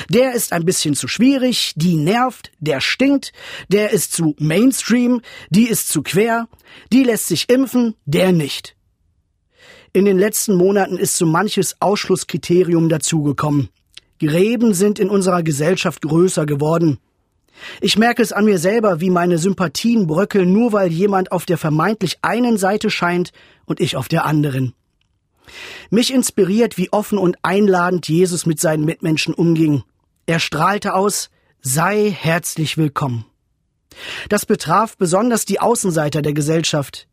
Der 0.10 0.34
ist 0.34 0.54
ein 0.54 0.66
bisschen 0.66 0.96
zu 0.96 1.08
schwierig, 1.08 1.74
die 1.76 1.96
nervt, 1.96 2.52
der 2.60 2.82
stinkt, 2.82 3.32
der 3.70 3.92
ist 3.92 4.14
zu 4.14 4.36
Mainstream, 4.40 5.22
die 5.50 5.68
ist 5.68 5.90
zu 5.90 6.02
quer, 6.02 6.48
die 6.92 7.04
lässt 7.04 7.28
sich 7.28 7.50
impfen, 7.50 7.96
der 8.06 8.32
nicht. 8.32 8.76
In 9.92 10.06
den 10.06 10.20
letzten 10.20 10.56
Monaten 10.56 10.98
ist 10.98 11.18
so 11.18 11.26
manches 11.26 11.76
Ausschlusskriterium 11.80 12.90
dazugekommen. 12.90 13.70
Gräben 14.20 14.74
sind 14.74 15.00
in 15.00 15.10
unserer 15.10 15.44
Gesellschaft 15.44 16.02
größer 16.02 16.46
geworden. 16.46 17.00
Ich 17.82 17.98
merke 17.98 18.22
es 18.22 18.32
an 18.32 18.46
mir 18.46 18.60
selber, 18.60 19.02
wie 19.02 19.10
meine 19.10 19.38
Sympathien 19.38 20.08
bröckeln, 20.08 20.52
nur 20.54 20.74
weil 20.74 20.92
jemand 20.92 21.32
auf 21.32 21.46
der 21.46 21.58
vermeintlich 21.58 22.20
einen 22.22 22.58
Seite 22.58 22.90
scheint 22.90 23.32
und 23.66 23.80
ich 23.80 23.96
auf 23.96 24.08
der 24.08 24.26
anderen. 24.26 24.74
Mich 25.90 26.14
inspiriert, 26.14 26.78
wie 26.78 26.92
offen 26.92 27.18
und 27.18 27.38
einladend 27.42 28.08
Jesus 28.08 28.46
mit 28.46 28.60
seinen 28.60 28.86
Mitmenschen 28.86 29.34
umging. 29.34 29.84
Er 30.26 30.40
strahlte 30.40 30.94
aus, 30.94 31.30
sei 31.62 32.12
herzlich 32.12 32.78
willkommen. 32.78 33.26
Das 34.30 34.46
betraf 34.46 34.98
besonders 34.98 35.46
die 35.46 35.60
Außenseiter 35.60 36.22
der 36.22 36.34
Gesellschaft. 36.34 37.08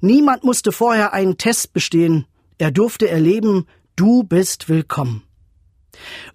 Niemand 0.00 0.44
musste 0.44 0.72
vorher 0.72 1.12
einen 1.12 1.38
Test 1.38 1.72
bestehen. 1.72 2.26
Er 2.58 2.70
durfte 2.70 3.08
erleben, 3.08 3.66
du 3.94 4.24
bist 4.24 4.68
willkommen. 4.68 5.22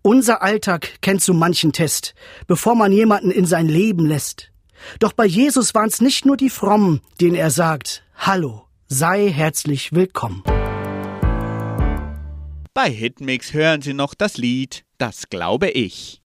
Unser 0.01 0.41
Alltag 0.41 1.01
kennt 1.01 1.21
so 1.21 1.33
manchen 1.33 1.71
Test, 1.71 2.15
bevor 2.47 2.75
man 2.75 2.91
jemanden 2.91 3.31
in 3.31 3.45
sein 3.45 3.67
Leben 3.67 4.05
lässt. 4.05 4.51
Doch 4.99 5.13
bei 5.13 5.25
Jesus 5.25 5.75
waren 5.75 5.89
es 5.89 6.01
nicht 6.01 6.25
nur 6.25 6.37
die 6.37 6.49
Frommen, 6.49 7.01
denen 7.19 7.35
er 7.35 7.51
sagt, 7.51 8.03
Hallo, 8.15 8.63
sei 8.87 9.29
herzlich 9.29 9.93
willkommen. 9.93 10.43
Bei 12.73 12.89
Hitmix 12.89 13.51
hören 13.51 13.81
Sie 13.81 13.93
noch 13.93 14.13
das 14.13 14.37
Lied 14.37 14.85
Das 14.97 15.27
glaube 15.27 15.69
ich. 15.71 16.21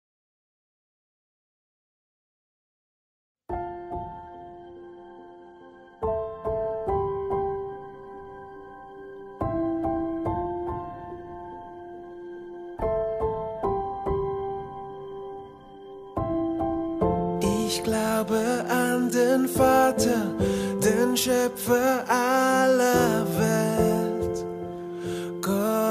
Ich 17.69 17.83
glaube 17.83 18.65
an 18.71 19.11
den 19.11 19.47
Vater, 19.47 20.35
den 20.83 21.17
Schöpfer 21.19 22.05
aller 22.09 23.27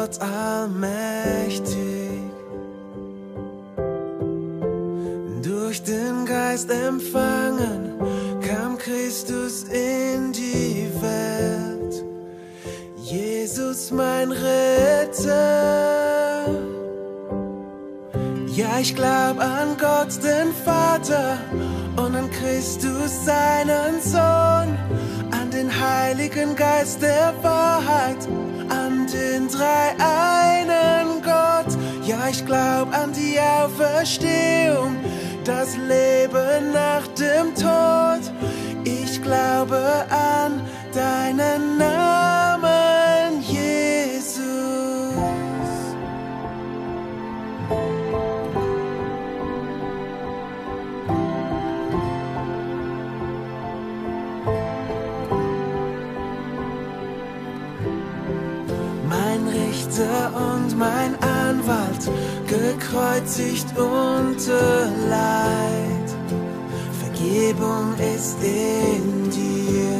Gott 0.09 0.21
allmächtig. 0.21 1.77
Durch 5.43 5.83
den 5.83 6.25
Geist 6.25 6.71
empfangen 6.71 7.93
kam 8.41 8.77
Christus 8.77 9.65
in 9.65 10.31
die 10.31 10.89
Welt. 10.99 12.03
Jesus 13.03 13.91
mein 13.91 14.31
Retter. 14.31 15.29
Ja, 18.47 18.79
ich 18.79 18.95
glaub 18.95 19.39
an 19.39 19.77
Gott, 19.79 20.23
den 20.23 20.51
Vater, 20.65 21.37
und 21.97 22.15
an 22.15 22.29
Christus, 22.31 23.25
seinen 23.25 24.01
Sohn, 24.01 24.75
an 25.31 25.51
den 25.51 25.69
Heiligen 25.69 26.55
Geist 26.55 27.01
der 27.01 27.33
Wahrheit, 27.41 28.27
drei 29.59 29.93
einen 29.99 31.21
Gott. 31.21 31.77
Ja, 32.05 32.29
ich 32.29 32.45
glaub 32.45 32.93
an 32.93 33.11
die 33.11 33.37
Auferstehung, 33.39 34.95
das 35.43 35.75
Leben 35.75 36.71
nach 36.71 37.05
dem 37.07 37.53
Tod. 37.55 38.21
Ich 38.85 39.21
glaube 39.21 40.05
an 40.09 40.61
deinen 40.93 41.77
Namen, 41.77 42.38
mein 60.79 61.13
Anwalt, 61.21 62.09
gekreuzigt 62.47 63.67
unter 63.77 64.87
Leid. 65.09 66.09
Vergebung 67.03 67.93
ist 68.15 68.41
in 68.41 69.29
dir. 69.29 69.99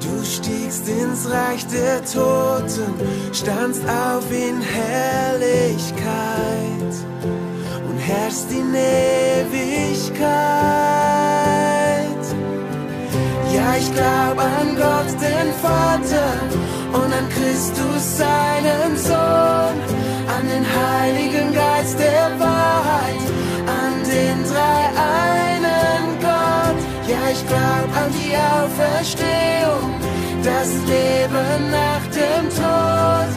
Du 0.00 0.24
stiegst 0.24 0.86
ins 0.86 1.30
Reich 1.30 1.66
der 1.68 2.04
Toten, 2.04 2.92
standst 3.32 3.82
auf 3.88 4.30
in 4.30 4.60
Herrlichkeit 4.60 5.96
und 7.88 7.98
herrschst 7.98 8.52
in 8.52 8.74
Ewigkeit. 8.74 10.20
Ja, 13.54 13.76
ich 13.78 13.90
glaub 13.94 14.38
an 14.38 14.76
Gott, 14.76 15.10
den 15.20 15.52
Vater 15.62 16.59
und 16.92 17.12
an 17.12 17.28
Christus, 17.28 18.18
seinen 18.18 18.96
Sohn, 18.96 19.76
an 20.34 20.44
den 20.52 20.64
Heiligen 20.64 21.52
Geist 21.52 21.98
der 21.98 22.30
Wahrheit, 22.38 23.24
an 23.66 23.94
den 24.04 24.38
drei 24.50 24.80
einen 24.96 26.18
Gott. 26.20 26.78
Ja, 27.08 27.22
ich 27.30 27.46
glaub 27.46 27.88
an 28.02 28.10
die 28.18 28.34
Auferstehung, 28.36 29.94
das 30.42 30.70
Leben 30.86 31.70
nach 31.70 32.04
dem 32.18 32.48
Tod. 32.60 33.30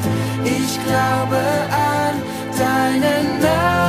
Ich 0.45 0.79
glaube 0.85 1.41
an 1.71 2.15
deinen 2.57 3.39
Namen, 3.41 3.82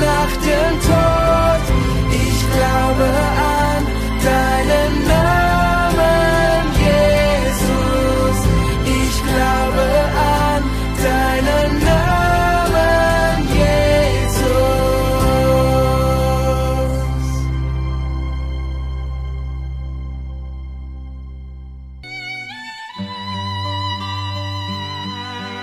nach 0.00 0.32
dem 0.48 0.80
Tod. 0.88 1.64
Ich 2.10 2.38
glaube 2.52 3.04
an 3.04 3.82
deinen 4.24 4.92
Namen, 5.08 6.62
Jesus. 6.86 8.38
Ich 8.84 9.16
glaube 9.22 9.86
an 10.16 10.62
deinen 11.02 11.72
Namen, 11.84 13.36
Jesus. 13.48 14.46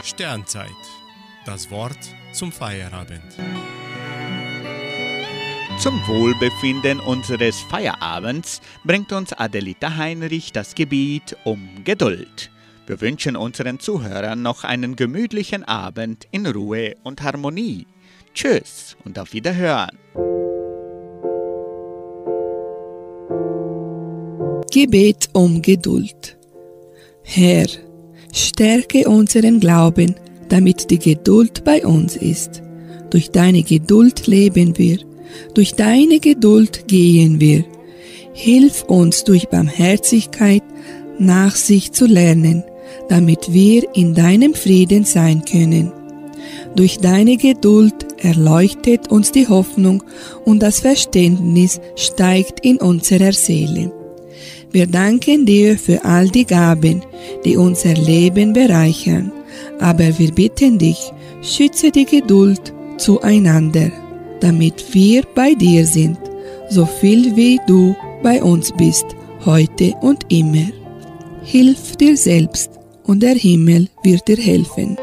Sternzeit. 0.04 0.82
Das 1.46 1.70
Wort 1.70 2.00
zum 2.32 2.52
Feierabend. 2.54 3.22
Zum 5.84 6.00
Wohlbefinden 6.08 7.02
unseres 7.02 7.60
Feierabends 7.60 8.62
bringt 8.86 9.12
uns 9.12 9.34
Adelita 9.34 9.98
Heinrich 9.98 10.54
das 10.54 10.76
Gebiet 10.76 11.36
um 11.44 11.60
Geduld. 11.84 12.52
Wir 12.88 13.02
wünschen 13.02 13.36
unseren 13.36 13.82
Zuhörern 13.82 14.42
noch 14.42 14.64
einen 14.64 14.96
gemütlichen 14.96 15.66
Abend 15.66 16.26
in 16.32 16.46
Ruhe 16.48 16.96
und 17.04 17.22
Harmonie. 17.22 17.86
Tschüss 18.34 18.96
und 19.04 19.20
auf 19.20 19.34
Wiederhören. 19.34 19.90
Gebet 24.72 25.28
um 25.34 25.62
Geduld. 25.62 26.38
Herr, 27.24 27.68
stärke 28.32 29.10
unseren 29.10 29.60
Glauben, 29.60 30.16
damit 30.48 30.90
die 30.92 31.00
Geduld 31.00 31.66
bei 31.66 31.86
uns 31.86 32.16
ist. 32.16 32.62
Durch 33.10 33.32
deine 33.32 33.64
Geduld 33.64 34.28
leben 34.28 34.78
wir, 34.78 35.00
durch 35.54 35.76
deine 35.76 36.20
Geduld 36.20 36.88
gehen 36.88 37.40
wir. 37.40 37.64
Hilf 38.34 38.84
uns 38.84 39.24
durch 39.24 39.48
Barmherzigkeit 39.50 40.64
Nachsicht 41.20 41.96
zu 41.96 42.06
lernen, 42.06 42.64
damit 43.10 43.54
wir 43.54 43.84
in 43.94 44.14
deinem 44.14 44.54
Frieden 44.54 45.04
sein 45.06 45.44
können. 45.46 45.92
Durch 46.76 46.98
deine 46.98 47.38
Geduld 47.38 47.94
erleuchtet 48.24 49.12
uns 49.12 49.32
die 49.32 49.48
Hoffnung 49.48 50.04
und 50.46 50.64
das 50.64 50.80
Verständnis 50.80 51.80
steigt 51.96 52.66
in 52.66 52.78
unserer 52.78 53.34
Seele. 53.34 53.92
Wir 54.72 54.88
danken 54.88 55.46
dir 55.46 55.78
für 55.78 56.04
all 56.04 56.30
die 56.30 56.46
Gaben, 56.46 57.04
die 57.46 57.58
unser 57.58 57.94
Leben 57.94 58.54
bereichern, 58.54 59.32
aber 59.80 60.18
wir 60.18 60.32
bitten 60.32 60.80
dich, 60.80 61.12
schütze 61.44 61.92
die 61.92 62.06
Geduld 62.06 62.74
zueinander, 62.98 63.92
damit 64.44 64.94
wir 64.94 65.24
bei 65.34 65.54
dir 65.54 65.86
sind, 65.86 66.18
so 66.70 66.86
viel 66.86 67.34
wie 67.38 67.62
du 67.66 67.96
bei 68.22 68.44
uns 68.44 68.74
bist, 68.74 69.06
heute 69.46 69.94
und 70.02 70.26
immer. 70.28 70.68
Hilf 71.44 71.96
dir 71.96 72.18
selbst, 72.18 72.70
und 73.06 73.24
der 73.24 73.36
Himmel 73.36 73.88
wird 74.04 74.28
dir 74.28 74.38
helfen. 74.38 74.98